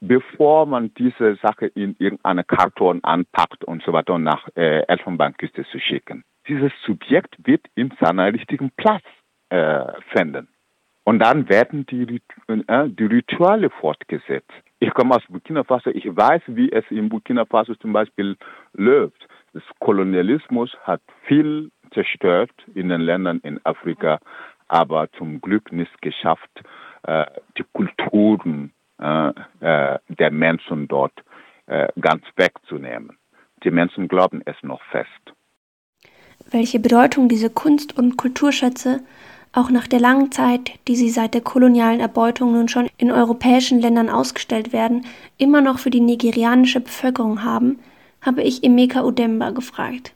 bevor 0.00 0.66
man 0.66 0.92
diese 0.94 1.36
Sache 1.36 1.66
in 1.66 1.94
irgendeine 1.98 2.44
Karton 2.44 3.00
anpackt 3.04 3.64
und 3.64 3.82
so 3.82 3.92
weiter 3.92 4.14
und 4.14 4.24
nach 4.24 4.48
äh, 4.56 4.80
Elfenbeinküste 4.88 5.64
zu 5.70 5.78
schicken. 5.78 6.24
Dieses 6.48 6.72
Subjekt 6.84 7.36
wird 7.46 7.66
in 7.74 7.92
seiner 8.00 8.32
richtigen 8.32 8.70
Platz 8.76 9.04
äh, 9.50 9.84
finden. 10.12 10.48
Und 11.04 11.18
dann 11.18 11.48
werden 11.48 11.84
die, 11.86 12.20
äh, 12.48 12.88
die 12.88 13.04
Rituale 13.04 13.70
fortgesetzt. 13.70 14.50
Ich 14.78 14.92
komme 14.94 15.14
aus 15.14 15.22
Burkina 15.28 15.62
Faso, 15.62 15.90
ich 15.90 16.06
weiß, 16.06 16.42
wie 16.46 16.72
es 16.72 16.84
in 16.90 17.08
Burkina 17.08 17.44
Faso 17.44 17.74
zum 17.74 17.92
Beispiel 17.92 18.36
läuft. 18.72 19.28
Das 19.52 19.62
Kolonialismus 19.78 20.74
hat 20.84 21.02
viel 21.26 21.70
zerstört 21.92 22.52
in 22.74 22.88
den 22.88 23.00
Ländern 23.00 23.40
in 23.42 23.60
Afrika, 23.64 24.18
aber 24.68 25.10
zum 25.18 25.40
Glück 25.40 25.72
nicht 25.72 26.00
geschafft, 26.02 26.50
äh, 27.02 27.26
die 27.58 27.64
Kulturen 27.72 28.72
äh, 28.98 29.28
äh, 29.60 29.98
der 30.08 30.30
Menschen 30.30 30.88
dort 30.88 31.12
ganz 32.00 32.24
wegzunehmen. 32.36 33.16
Die 33.62 33.70
Menschen 33.70 34.08
glauben 34.08 34.42
es 34.44 34.56
noch 34.62 34.82
fest. 34.90 35.08
Welche 36.50 36.80
Bedeutung 36.80 37.28
diese 37.28 37.48
Kunst- 37.48 37.96
und 37.96 38.18
Kulturschätze 38.18 39.00
auch 39.52 39.70
nach 39.70 39.86
der 39.86 40.00
langen 40.00 40.32
Zeit, 40.32 40.72
die 40.88 40.96
sie 40.96 41.08
seit 41.08 41.34
der 41.34 41.40
kolonialen 41.40 42.00
Erbeutung 42.00 42.52
nun 42.52 42.68
schon 42.68 42.88
in 42.98 43.10
europäischen 43.10 43.80
Ländern 43.80 44.10
ausgestellt 44.10 44.72
werden, 44.72 45.06
immer 45.38 45.60
noch 45.60 45.78
für 45.78 45.90
die 45.90 46.00
nigerianische 46.00 46.80
Bevölkerung 46.80 47.44
haben, 47.44 47.78
habe 48.20 48.42
ich 48.42 48.64
Emeka 48.64 49.02
Udemba 49.04 49.50
gefragt. 49.50 50.14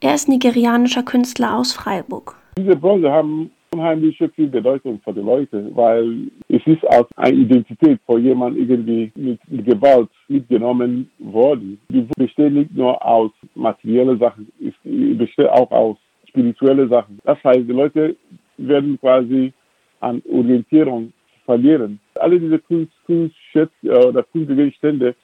Er 0.00 0.14
ist 0.14 0.28
nigerianischer 0.28 1.02
Künstler 1.02 1.58
aus 1.58 1.72
Freiburg. 1.72 2.36
Diese 2.56 2.76
Bronze 2.76 3.10
haben 3.10 3.50
unheimlich 3.74 4.16
viel 4.36 4.46
Bedeutung 4.46 5.00
für 5.02 5.12
die 5.12 5.20
Leute, 5.20 5.70
weil 5.74 6.30
es 6.48 6.64
ist 6.66 6.84
als 6.86 7.08
eine 7.16 7.36
Identität 7.36 7.98
von 8.06 8.22
jemandem 8.22 8.62
irgendwie 8.62 9.12
mit 9.16 9.66
Gewalt 9.66 10.08
mitgenommen 10.28 11.10
worden. 11.18 11.80
Die 11.90 12.06
besteht 12.16 12.52
nicht 12.52 12.72
nur 12.76 13.04
aus 13.04 13.32
materiellen 13.56 14.20
Sachen, 14.20 14.52
es 14.60 14.74
besteht 14.84 15.48
auch 15.48 15.70
aus 15.72 15.96
spirituellen 16.28 16.88
Sachen. 16.88 17.18
Das 17.24 17.42
heißt, 17.42 17.68
die 17.68 17.72
Leute 17.72 18.14
werden 18.56 19.00
quasi 19.00 19.52
an 19.98 20.22
Orientierung 20.30 21.12
verlieren. 21.44 21.98
Alle 22.20 22.38
diese 22.38 22.60
Kunst, 22.60 22.92
Kunstschätze 23.04 23.72
äh, 23.82 24.06
oder 24.06 24.22
Kunstgegenstände, 24.22 25.16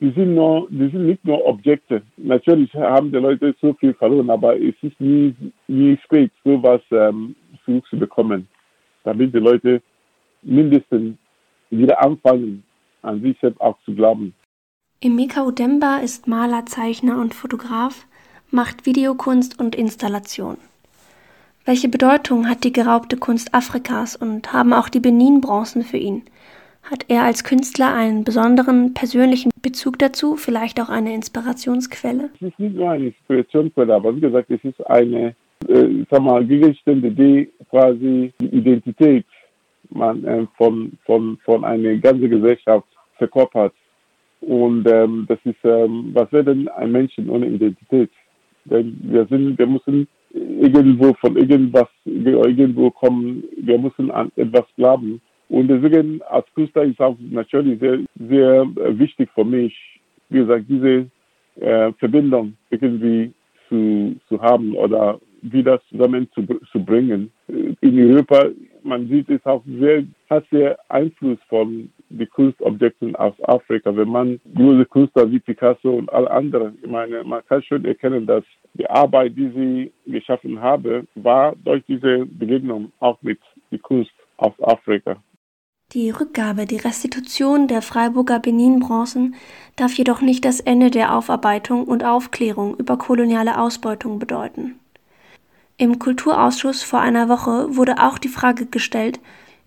die 0.00 0.12
sind, 0.12 0.34
nur, 0.34 0.68
die 0.70 0.88
sind 0.90 1.06
nicht 1.06 1.24
nur 1.24 1.44
Objekte. 1.44 2.02
Natürlich 2.16 2.72
haben 2.74 3.10
die 3.10 3.18
Leute 3.18 3.54
so 3.60 3.74
viel 3.74 3.94
verloren, 3.94 4.30
aber 4.30 4.56
es 4.56 4.74
ist 4.82 5.00
nie, 5.00 5.34
nie 5.66 5.98
spät, 6.04 6.30
sowas 6.44 6.80
ähm, 6.90 7.34
zurückzubekommen, 7.64 8.48
damit 9.04 9.34
die 9.34 9.38
Leute 9.38 9.82
mindestens 10.42 11.16
wieder 11.70 12.00
anfangen, 12.00 12.62
an 13.02 13.20
sich 13.22 13.36
selbst 13.40 13.60
auch 13.60 13.76
zu 13.84 13.94
glauben. 13.94 14.34
Emeka 15.00 15.44
Udemba 15.44 15.98
ist 15.98 16.26
Maler, 16.26 16.66
Zeichner 16.66 17.20
und 17.20 17.34
Fotograf, 17.34 18.06
macht 18.50 18.86
Videokunst 18.86 19.60
und 19.60 19.74
Installation. 19.74 20.56
Welche 21.64 21.88
Bedeutung 21.88 22.48
hat 22.48 22.64
die 22.64 22.72
geraubte 22.72 23.16
Kunst 23.16 23.52
Afrikas 23.52 24.16
und 24.16 24.52
haben 24.52 24.72
auch 24.72 24.88
die 24.88 25.00
Benin-Bronzen 25.00 25.82
für 25.82 25.98
ihn? 25.98 26.22
Hat 26.90 27.04
er 27.08 27.24
als 27.24 27.44
Künstler 27.44 27.94
einen 27.94 28.24
besonderen 28.24 28.94
persönlichen 28.94 29.50
Bezug 29.60 29.98
dazu, 29.98 30.36
vielleicht 30.36 30.80
auch 30.80 30.88
eine 30.88 31.14
Inspirationsquelle? 31.14 32.30
Es 32.36 32.48
ist 32.48 32.58
nicht 32.58 32.76
nur 32.76 32.90
eine 32.90 33.06
Inspirationsquelle, 33.08 33.94
aber 33.94 34.16
wie 34.16 34.20
gesagt, 34.20 34.50
es 34.50 34.64
ist 34.64 34.80
eine, 34.86 35.34
äh, 35.68 36.04
sag 36.10 36.22
mal, 36.22 36.42
Gegenstände, 36.46 37.10
die 37.10 37.50
quasi 37.68 38.32
die 38.40 38.46
Identität 38.46 39.26
man, 39.90 40.24
äh, 40.24 40.46
von, 40.56 40.92
von, 41.04 41.36
von 41.44 41.62
einer 41.62 41.94
ganzen 41.96 42.30
Gesellschaft 42.30 42.88
verkörpert. 43.18 43.74
Und 44.40 44.86
ähm, 44.90 45.26
das 45.28 45.38
ist, 45.44 45.62
ähm, 45.64 46.12
was 46.14 46.32
wäre 46.32 46.44
denn 46.44 46.68
ein 46.68 46.92
Menschen 46.92 47.28
ohne 47.28 47.48
Identität? 47.48 48.10
Denn 48.64 48.98
wir 49.02 49.26
sind, 49.26 49.58
wir 49.58 49.66
müssen 49.66 50.08
irgendwo 50.32 51.12
von 51.14 51.36
irgendwas, 51.36 51.88
irgendwo 52.04 52.90
kommen, 52.90 53.44
wir 53.56 53.78
müssen 53.78 54.10
an 54.10 54.32
etwas 54.36 54.64
glauben. 54.76 55.20
Und 55.48 55.68
deswegen 55.68 56.20
als 56.22 56.46
Künstler 56.54 56.84
ist 56.84 57.00
auch 57.00 57.16
natürlich 57.30 57.80
sehr, 57.80 58.00
sehr 58.28 58.66
wichtig 58.98 59.30
für 59.34 59.44
mich, 59.44 59.74
wie 60.28 60.38
gesagt, 60.38 60.64
diese 60.68 61.06
äh, 61.60 61.92
Verbindung 61.94 62.54
irgendwie 62.70 63.32
zu, 63.68 64.16
zu 64.28 64.40
haben 64.40 64.74
oder 64.74 65.18
wieder 65.42 65.80
zusammen 65.88 66.28
zu, 66.34 66.42
zu 66.72 66.84
bringen. 66.84 67.30
In 67.46 68.10
Europa, 68.10 68.48
man 68.82 69.08
sieht 69.08 69.30
es 69.30 69.44
auch 69.46 69.62
sehr, 69.66 70.04
hat 70.28 70.44
sehr 70.50 70.78
Einfluss 70.88 71.38
von 71.48 71.90
den 72.08 72.28
Kunstobjekten 72.30 73.14
aus 73.16 73.34
Afrika. 73.44 73.94
Wenn 73.94 74.08
man 74.08 74.40
große 74.54 74.86
Künstler 74.86 75.30
wie 75.30 75.38
Picasso 75.38 75.90
und 75.90 76.12
alle 76.12 76.30
anderen, 76.30 76.78
ich 76.82 76.90
meine, 76.90 77.22
man 77.24 77.42
kann 77.46 77.62
schon 77.62 77.84
erkennen, 77.84 78.26
dass 78.26 78.44
die 78.74 78.88
Arbeit, 78.88 79.36
die 79.36 79.48
sie 79.50 79.92
geschaffen 80.12 80.60
habe, 80.60 81.04
war 81.14 81.54
durch 81.64 81.84
diese 81.86 82.26
Begegnung 82.26 82.92
auch 83.00 83.20
mit 83.22 83.38
der 83.70 83.78
Kunst 83.78 84.12
aus 84.36 84.52
Afrika. 84.62 85.16
Die 85.94 86.10
Rückgabe, 86.10 86.66
die 86.66 86.76
Restitution 86.76 87.66
der 87.66 87.80
Freiburger 87.80 88.40
Benin-Bronzen 88.40 89.34
darf 89.76 89.94
jedoch 89.94 90.20
nicht 90.20 90.44
das 90.44 90.60
Ende 90.60 90.90
der 90.90 91.14
Aufarbeitung 91.14 91.84
und 91.84 92.04
Aufklärung 92.04 92.76
über 92.76 92.98
koloniale 92.98 93.58
Ausbeutung 93.58 94.18
bedeuten. 94.18 94.78
Im 95.78 95.98
Kulturausschuss 95.98 96.82
vor 96.82 97.00
einer 97.00 97.30
Woche 97.30 97.74
wurde 97.74 98.02
auch 98.02 98.18
die 98.18 98.28
Frage 98.28 98.66
gestellt, 98.66 99.18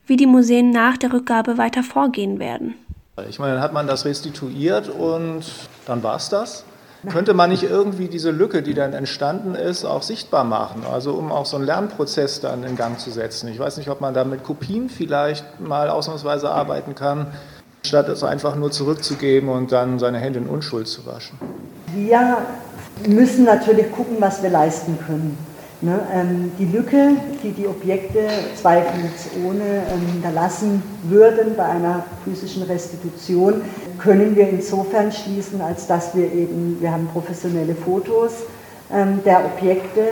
wie 0.05 0.15
die 0.15 0.27
Museen 0.27 0.69
nach 0.69 0.95
der 0.95 1.11
Rückgabe 1.11 1.57
weiter 1.57 1.81
vorgehen 1.81 2.37
werden. 2.37 2.75
Ich 3.27 3.39
meine, 3.39 3.55
dann 3.55 3.63
hat 3.63 3.73
man 3.73 3.87
das 3.87 4.05
restituiert 4.05 4.89
und 4.89 5.43
dann 5.87 6.03
war 6.03 6.17
es 6.17 6.29
das. 6.29 6.65
Könnte 7.09 7.33
man 7.33 7.49
nicht 7.49 7.63
irgendwie 7.63 8.07
diese 8.07 8.29
Lücke, 8.29 8.61
die 8.61 8.75
dann 8.75 8.93
entstanden 8.93 9.55
ist, 9.55 9.85
auch 9.85 10.03
sichtbar 10.03 10.43
machen? 10.43 10.83
Also 10.91 11.13
um 11.13 11.31
auch 11.31 11.47
so 11.47 11.57
einen 11.57 11.65
Lernprozess 11.65 12.41
dann 12.41 12.63
in 12.63 12.75
Gang 12.75 12.99
zu 12.99 13.09
setzen. 13.09 13.47
Ich 13.47 13.57
weiß 13.57 13.77
nicht, 13.77 13.89
ob 13.89 14.01
man 14.01 14.13
da 14.13 14.23
mit 14.23 14.43
Kopien 14.43 14.87
vielleicht 14.87 15.59
mal 15.59 15.89
ausnahmsweise 15.89 16.51
arbeiten 16.51 16.93
kann, 16.93 17.27
statt 17.83 18.07
es 18.07 18.23
einfach 18.23 18.55
nur 18.55 18.71
zurückzugeben 18.71 19.49
und 19.49 19.71
dann 19.71 19.97
seine 19.97 20.19
Hände 20.19 20.39
in 20.39 20.47
Unschuld 20.47 20.87
zu 20.87 21.05
waschen. 21.07 21.39
Wir 21.95 22.37
müssen 23.07 23.45
natürlich 23.45 23.91
gucken, 23.91 24.17
was 24.19 24.43
wir 24.43 24.51
leisten 24.51 24.99
können. 25.05 25.37
Ne, 25.83 25.99
ähm, 26.13 26.51
die 26.59 26.65
Lücke, 26.65 27.15
die 27.41 27.53
die 27.53 27.67
Objekte 27.67 28.27
zweifelsohne 28.53 29.81
ähm, 29.91 30.05
hinterlassen 30.13 30.83
würden 31.05 31.55
bei 31.57 31.65
einer 31.65 32.05
physischen 32.23 32.61
Restitution, 32.61 33.63
können 33.97 34.35
wir 34.35 34.47
insofern 34.47 35.11
schließen, 35.11 35.59
als 35.59 35.87
dass 35.87 36.15
wir 36.15 36.31
eben, 36.31 36.77
wir 36.79 36.91
haben 36.91 37.07
professionelle 37.07 37.73
Fotos 37.73 38.45
ähm, 38.93 39.21
der 39.25 39.43
Objekte, 39.43 40.09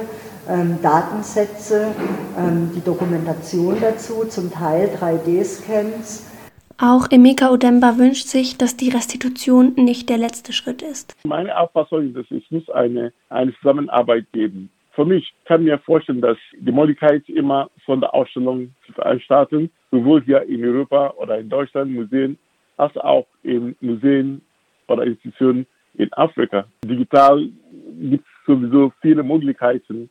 ähm, 0.49 0.79
Datensätze, 0.81 1.89
ähm, 2.35 2.71
die 2.75 2.81
Dokumentation 2.81 3.77
dazu, 3.79 4.25
zum 4.25 4.51
Teil 4.51 4.89
3D-Scans. 4.99 6.25
Auch 6.79 7.11
Emeka 7.11 7.51
Udemba 7.51 7.99
wünscht 7.99 8.25
sich, 8.25 8.57
dass 8.57 8.75
die 8.75 8.89
Restitution 8.89 9.73
nicht 9.75 10.09
der 10.09 10.17
letzte 10.17 10.51
Schritt 10.51 10.81
ist. 10.81 11.13
Meine 11.25 11.55
Auffassung 11.59 12.15
ist, 12.15 12.31
es 12.31 12.41
muss 12.49 12.67
eine, 12.71 13.13
eine 13.29 13.53
Zusammenarbeit 13.61 14.25
geben 14.31 14.71
für 14.99 15.05
mich 15.05 15.33
kann 15.45 15.63
mir 15.63 15.79
vorstellen, 15.79 16.19
dass 16.19 16.37
die 16.59 16.73
Möglichkeit 16.73 17.29
immer 17.29 17.69
von 17.85 18.01
der 18.01 18.13
Ausstellung 18.13 18.73
zu 18.85 18.91
veranstalten, 18.91 19.69
sowohl 19.91 20.21
hier 20.23 20.41
in 20.43 20.61
Europa 20.61 21.13
oder 21.15 21.39
in 21.39 21.47
Deutschland 21.47 21.93
Museen, 21.93 22.37
als 22.75 22.97
auch 22.97 23.25
in 23.43 23.77
Museen 23.79 24.41
oder 24.89 25.05
Institutionen 25.05 25.65
in 25.93 26.11
Afrika. 26.15 26.65
Digital 26.83 27.47
gibt 28.01 28.25
es 28.25 28.45
sowieso 28.45 28.91
viele 29.01 29.23
Möglichkeiten 29.23 30.09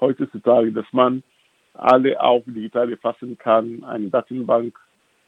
heutzutage, 0.00 0.70
dass 0.70 0.86
man 0.92 1.24
alle 1.74 2.20
auch 2.22 2.44
digital 2.46 2.92
erfassen 2.92 3.36
kann, 3.38 3.82
eine 3.82 4.08
Datenbank 4.08 4.78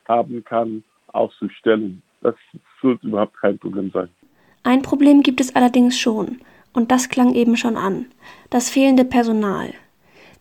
haben 0.06 0.44
kann, 0.44 0.84
auszustellen. 1.08 2.00
Das 2.20 2.36
sollte 2.80 3.08
überhaupt 3.08 3.36
kein 3.40 3.58
Problem 3.58 3.90
sein. 3.90 4.08
Ein 4.62 4.82
Problem 4.82 5.22
gibt 5.22 5.40
es 5.40 5.56
allerdings 5.56 5.98
schon. 5.98 6.42
Und 6.72 6.90
das 6.92 7.08
klang 7.08 7.34
eben 7.34 7.56
schon 7.56 7.76
an. 7.76 8.06
Das 8.50 8.70
fehlende 8.70 9.04
Personal. 9.04 9.72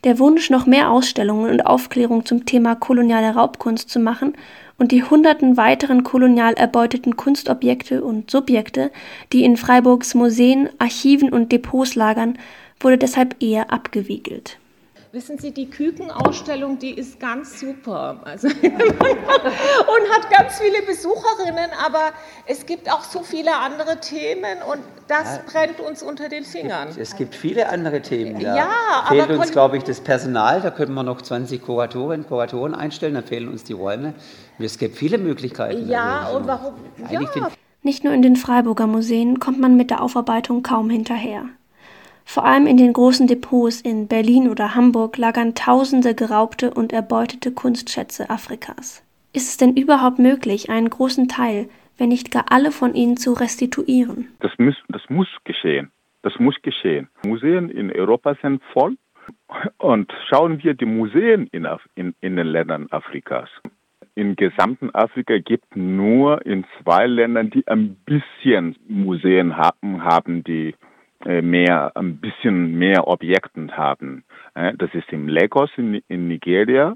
Der 0.04 0.18
Wunsch, 0.20 0.50
noch 0.50 0.66
mehr 0.66 0.92
Ausstellungen 0.92 1.52
und 1.52 1.66
Aufklärung 1.66 2.26
zum 2.26 2.46
Thema 2.46 2.76
koloniale 2.76 3.36
Raubkunst 3.36 3.90
zu 3.90 4.00
machen 4.00 4.34
und 4.78 4.94
die 4.94 5.04
hunderten 5.04 5.58
weiteren 5.58 6.04
kolonial 6.04 6.54
erbeuteten 6.54 7.18
Kunstobjekte 7.18 8.02
und 8.02 8.32
Subjekte, 8.32 8.92
die 9.34 9.44
in 9.44 9.58
Freiburgs 9.58 10.16
Museen, 10.16 10.70
Archiven 10.80 11.34
und 11.34 11.52
Depots 11.52 11.96
lagern, 11.96 12.40
wurde 12.80 12.98
deshalb 12.98 13.36
eher 13.44 13.74
abgewiegelt. 13.74 14.58
Wissen 15.12 15.40
Sie, 15.40 15.52
die 15.52 15.72
Kükenausstellung, 15.72 16.78
die 16.78 16.92
ist 16.92 17.20
ganz 17.20 17.60
super. 17.60 18.20
Also 18.26 18.48
und 18.48 18.56
hat 18.56 20.30
ganz 20.30 20.60
viele 20.60 20.84
Besucherinnen, 20.86 21.72
aber 21.84 22.12
es 22.46 22.68
gibt 22.68 22.92
auch 22.92 23.02
so 23.02 23.24
viele 23.24 23.56
andere 23.56 24.00
Themen 24.02 24.60
und 24.72 24.82
das 25.08 25.38
ja, 25.38 25.42
brennt 25.52 25.80
uns 25.80 26.04
unter 26.04 26.30
den 26.30 26.44
Fingern. 26.44 26.90
Es 26.90 26.96
gibt, 26.96 27.08
es 27.08 27.16
gibt 27.16 27.36
viele 27.36 27.70
andere 27.70 28.04
Themen. 28.04 28.40
Da 28.40 28.56
ja, 28.56 28.70
fehlt 29.08 29.32
uns, 29.32 29.52
glaube 29.52 29.78
ich, 29.78 29.84
das 29.84 30.00
Personal. 30.00 30.62
Da 30.62 30.70
könnten 30.70 30.94
wir 30.94 31.02
noch 31.02 31.24
20 31.24 31.60
Kuratorinnen 31.60 32.26
und 32.26 32.28
Kuratoren 32.28 32.76
einstellen, 32.76 33.16
dann 33.16 33.24
fehlen 33.24 33.50
uns 33.50 33.64
die 33.64 33.74
Räume. 33.74 34.14
Es 34.60 34.78
gibt 34.78 34.96
viele 34.96 35.18
Möglichkeiten. 35.18 35.90
Ja, 35.90 36.26
also, 36.26 36.38
und 36.38 36.48
warum? 36.48 36.76
Ja. 37.10 37.50
Nicht 37.82 38.04
nur 38.04 38.14
in 38.14 38.22
den 38.22 38.36
Freiburger 38.36 38.86
Museen 38.86 39.40
kommt 39.40 39.60
man 39.60 39.76
mit 39.76 39.90
der 39.90 40.04
Aufarbeitung 40.04 40.62
kaum 40.62 40.92
hinterher. 40.92 41.46
Vor 42.32 42.46
allem 42.46 42.68
in 42.68 42.78
den 42.78 42.94
großen 42.94 43.26
Depots 43.26 43.82
in 43.82 44.08
Berlin 44.08 44.50
oder 44.50 44.76
Hamburg 44.76 45.18
lagern 45.18 45.56
tausende 45.56 46.14
geraubte 46.14 46.70
und 46.70 46.94
erbeutete 46.94 47.52
Kunstschätze 47.52 48.30
Afrikas. 48.30 49.04
Ist 49.34 49.50
es 49.50 49.58
denn 49.58 49.76
überhaupt 49.76 50.20
möglich, 50.20 50.70
einen 50.70 50.92
großen 50.92 51.28
Teil, 51.28 51.70
wenn 51.98 52.10
nicht 52.10 52.30
gar 52.30 52.46
alle 52.52 52.70
von 52.70 52.94
ihnen 52.94 53.18
zu 53.18 53.34
restituieren? 53.34 54.28
Das 54.42 54.52
muss, 54.60 54.76
das 54.90 55.02
muss 55.10 55.28
geschehen. 55.44 55.90
Das 56.22 56.38
muss 56.38 56.56
geschehen. 56.62 57.10
Museen 57.26 57.72
in 57.72 57.92
Europa 57.92 58.36
sind 58.44 58.62
voll. 58.74 58.96
Und 59.80 60.14
schauen 60.30 60.62
wir 60.62 60.76
die 60.76 60.86
Museen 60.86 61.48
in, 61.52 61.68
in, 61.96 62.14
in 62.22 62.36
den 62.36 62.46
Ländern 62.46 62.86
Afrikas. 62.92 63.50
Im 64.14 64.36
gesamten 64.36 64.94
Afrika 64.94 65.40
gibt 65.40 65.76
nur 65.76 66.46
in 66.46 66.64
zwei 66.80 67.08
Ländern, 67.08 67.50
die 67.50 67.68
ein 67.68 67.96
bisschen 68.06 68.76
Museen 68.88 69.58
haben, 69.58 70.04
haben 70.04 70.44
die 70.44 70.76
mehr, 71.26 71.92
ein 71.96 72.18
bisschen 72.18 72.78
mehr 72.78 73.08
Objekten 73.08 73.76
haben. 73.76 74.24
Das 74.54 74.94
ist 74.94 75.12
in 75.12 75.28
Lagos 75.28 75.70
in, 75.78 76.02
in 76.08 76.28
Nigeria 76.28 76.96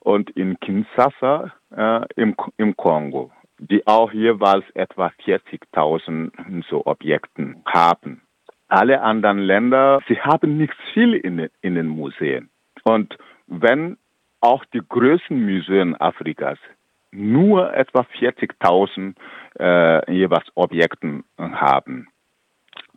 und 0.00 0.30
in 0.30 0.58
Kinshasa 0.60 1.52
äh, 1.74 2.00
im, 2.16 2.36
im 2.58 2.76
Kongo, 2.76 3.32
die 3.58 3.86
auch 3.86 4.12
jeweils 4.12 4.64
etwa 4.74 5.10
40.000 5.24 6.64
so 6.68 6.86
Objekten 6.86 7.62
haben. 7.66 8.20
Alle 8.68 9.02
anderen 9.02 9.38
Länder, 9.38 10.00
sie 10.08 10.20
haben 10.20 10.56
nicht 10.56 10.74
viel 10.92 11.14
in, 11.14 11.48
in 11.60 11.74
den 11.74 11.88
Museen. 11.88 12.50
Und 12.84 13.16
wenn 13.46 13.96
auch 14.40 14.64
die 14.66 14.82
größten 14.86 15.42
Museen 15.44 15.98
Afrikas 16.00 16.58
nur 17.10 17.72
etwa 17.74 18.00
40.000 18.18 19.14
äh, 19.58 20.12
jeweils 20.12 20.46
Objekten 20.54 21.24
haben, 21.38 22.08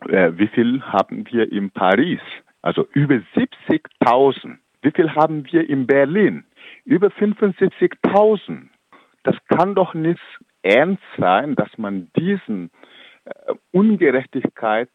äh, 0.08 0.32
wie 0.38 0.48
viel 0.48 0.82
haben 0.84 1.26
wir 1.32 1.52
in 1.52 1.72
Paris? 1.72 2.22
Also 2.62 2.88
über 2.94 3.16
70.000. 3.36 4.58
Wie 4.82 4.92
viel 4.92 5.14
haben 5.16 5.46
wir 5.52 5.70
in 5.70 5.88
Berlin? 5.88 6.46
Über 6.86 7.08
75.000. 7.08 8.68
Das 9.24 9.36
kann 9.48 9.76
doch 9.76 9.94
nicht 9.94 10.22
ernst 10.62 11.04
sein, 11.18 11.56
dass 11.56 11.70
man 11.78 12.10
diesen 12.16 12.72
äh, 13.26 13.54
Ungerechtigkeit 13.72 14.90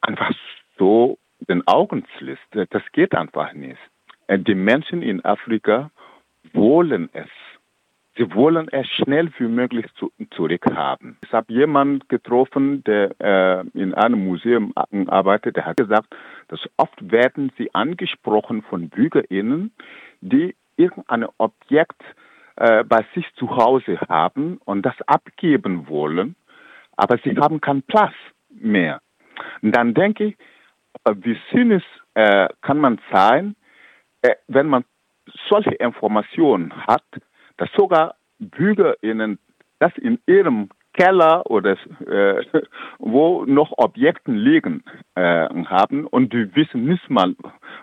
einfach 0.00 0.32
so 0.78 1.18
den 1.48 1.66
Augen 1.66 2.04
schließt. 2.18 2.70
Das 2.70 2.82
geht 2.92 3.14
einfach 3.14 3.52
nicht. 3.52 3.78
Äh, 4.26 4.38
die 4.38 4.54
Menschen 4.54 5.02
in 5.02 5.24
Afrika 5.24 5.90
wollen 6.52 7.08
es. 7.12 7.28
Sie 8.16 8.32
wollen 8.32 8.68
es 8.68 8.86
schnell 8.86 9.30
wie 9.38 9.48
möglich 9.48 9.86
zu, 9.96 10.12
zurückhaben. 10.30 11.16
Ich 11.24 11.32
habe 11.32 11.52
jemanden 11.52 12.06
getroffen, 12.08 12.84
der 12.84 13.14
äh, 13.20 13.66
in 13.74 13.92
einem 13.92 14.24
Museum 14.24 14.72
arbeitet, 15.08 15.56
der 15.56 15.66
hat 15.66 15.78
gesagt, 15.78 16.14
dass 16.48 16.60
oft 16.76 17.10
werden 17.10 17.50
sie 17.58 17.74
angesprochen 17.74 18.62
von 18.62 18.88
BürgerInnen, 18.88 19.72
die 20.20 20.54
irgendein 20.76 21.26
Objekt 21.38 22.00
äh, 22.56 22.84
bei 22.84 23.04
sich 23.14 23.26
zu 23.34 23.56
Hause 23.56 23.98
haben 24.08 24.58
und 24.64 24.82
das 24.82 24.94
abgeben 25.06 25.88
wollen, 25.88 26.36
aber 26.96 27.18
sie 27.18 27.36
haben 27.36 27.60
keinen 27.60 27.82
Platz 27.82 28.14
mehr. 28.48 29.00
Und 29.62 29.74
dann 29.74 29.92
denke 29.92 30.26
ich, 30.26 30.36
äh, 31.04 31.14
wie 31.16 31.36
zynisch 31.50 31.84
äh, 32.14 32.48
kann 32.62 32.78
man 32.78 33.00
sein, 33.12 33.56
äh, 34.22 34.36
wenn 34.46 34.68
man 34.68 34.84
solche 35.48 35.74
Informationen 35.74 36.72
hat, 36.86 37.02
dass 37.56 37.70
sogar 37.76 38.16
BürgerInnen 38.38 39.38
das 39.78 39.92
in 39.98 40.18
ihrem 40.26 40.68
Keller 40.94 41.50
oder 41.50 41.76
äh, 42.06 42.44
wo 42.98 43.44
noch 43.44 43.72
Objekten 43.76 44.36
liegen 44.36 44.84
äh, 45.14 45.48
haben 45.66 46.06
und 46.06 46.32
die 46.32 46.54
wissen 46.54 46.84
nicht 46.84 47.10
mal, 47.10 47.34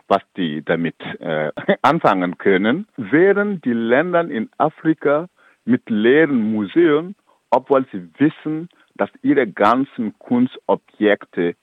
was 0.07 0.21
die 0.37 0.63
damit 0.63 0.95
äh, 1.19 1.51
anfangen 1.81 2.37
können, 2.37 2.87
während 2.97 3.65
die 3.65 3.73
Länder 3.73 4.21
in 4.29 4.49
Afrika 4.57 5.27
mit 5.65 5.89
leeren 5.89 6.51
Museen, 6.53 7.15
obwohl 7.49 7.85
sie 7.91 8.09
wissen, 8.17 8.69
dass 8.95 9.09
ihre 9.21 9.47
ganzen 9.47 10.17
Kunstobjekte 10.19 11.55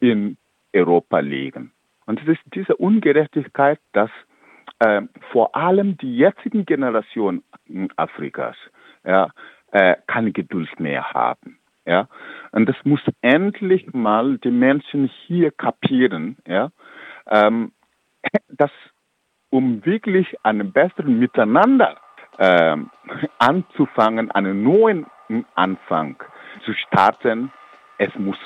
in 0.00 0.36
Europa 0.72 1.20
liegen. 1.20 1.72
Und 2.06 2.20
es 2.22 2.28
ist 2.28 2.40
diese 2.54 2.76
Ungerechtigkeit, 2.76 3.78
dass 3.92 4.10
äh, 4.78 5.02
vor 5.30 5.54
allem 5.54 5.96
die 5.98 6.16
jetzigen 6.16 6.64
Generationen 6.66 7.42
Afrikas 7.96 8.56
ja, 9.04 9.30
äh, 9.72 9.96
keine 10.06 10.32
Geduld 10.32 10.78
mehr 10.78 11.12
haben. 11.12 11.58
Ja? 11.84 12.08
Und 12.52 12.68
das 12.68 12.76
muss 12.84 13.00
endlich 13.20 13.92
mal 13.92 14.38
die 14.38 14.50
Menschen 14.50 15.10
hier 15.26 15.50
kapieren, 15.50 16.36
ja? 16.46 16.70
Ähm, 17.26 17.72
dass 18.48 18.70
um 19.50 19.84
wirklich 19.84 20.34
einen 20.44 20.72
besseren 20.72 21.18
Miteinander 21.18 21.96
äh, 22.38 22.76
anzufangen, 23.38 24.30
einen 24.30 24.62
neuen 24.62 25.06
Anfang 25.54 26.22
zu 26.64 26.72
starten, 26.74 27.52
es 27.98 28.14
muss 28.16 28.38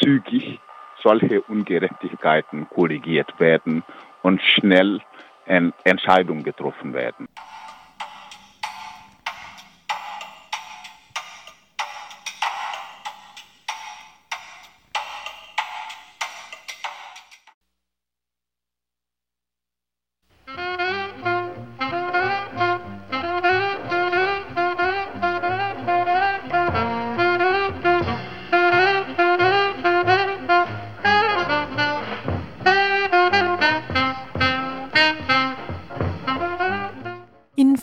zügig 0.00 0.60
solche 1.02 1.40
Ungerechtigkeiten 1.42 2.68
korrigiert 2.68 3.38
werden 3.38 3.84
und 4.22 4.42
schnell 4.42 5.00
Entscheidungen 5.84 6.42
getroffen 6.42 6.92
werden. 6.92 7.28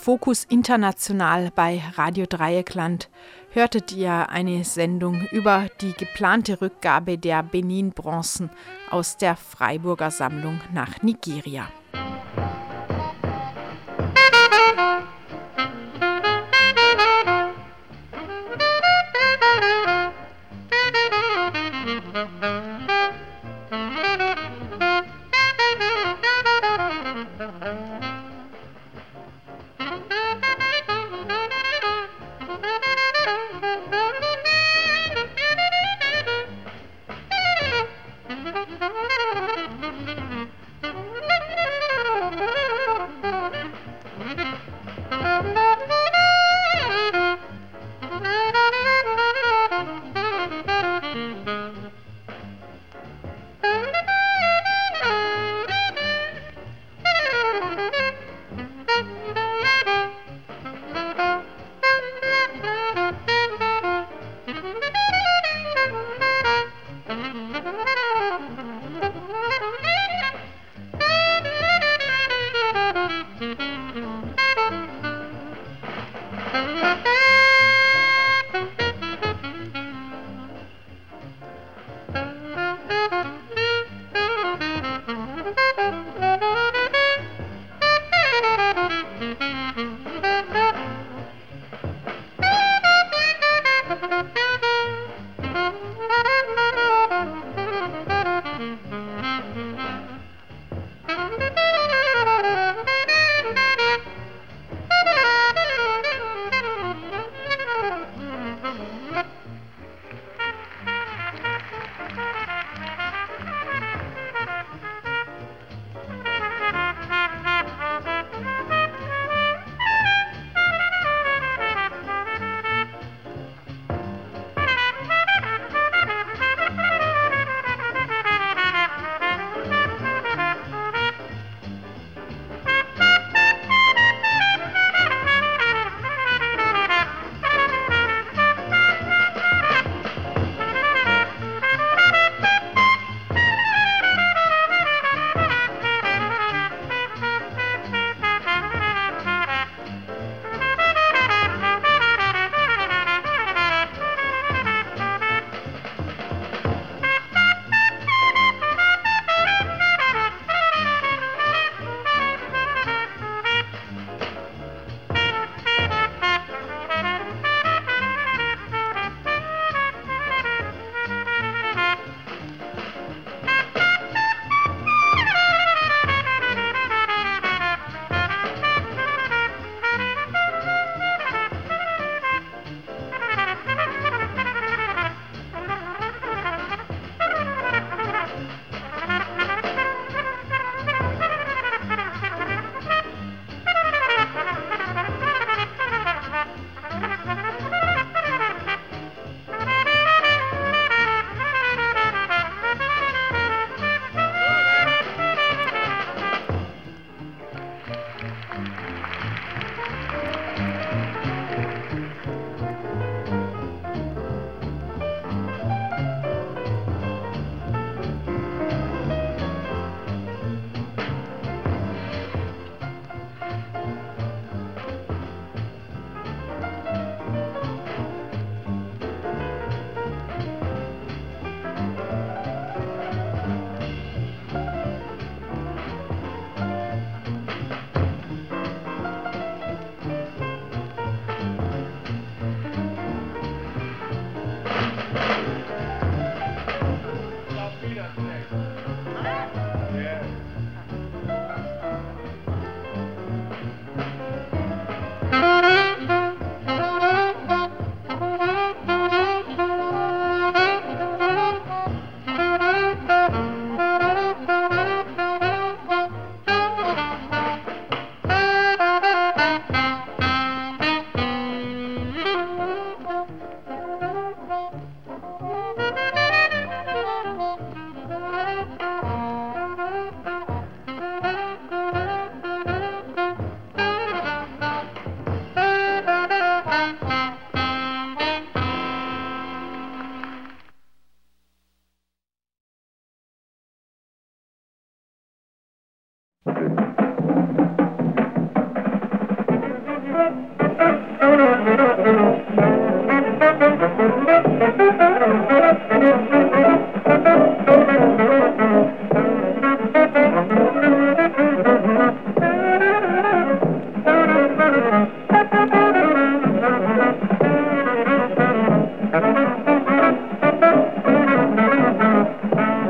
Fokus 0.05 0.43
International 0.43 1.49
bei 1.49 1.81
Radio 1.95 2.27
Dreieckland 2.27 3.09
hörtet 3.49 3.91
ihr 3.91 4.29
eine 4.29 4.63
Sendung 4.63 5.25
über 5.31 5.65
die 5.81 5.93
geplante 5.93 6.61
Rückgabe 6.61 7.17
der 7.17 7.41
Benin-Bronzen 7.41 8.51
aus 8.91 9.17
der 9.17 9.35
Freiburger 9.35 10.11
Sammlung 10.11 10.61
nach 10.71 11.01
Nigeria. 11.01 11.69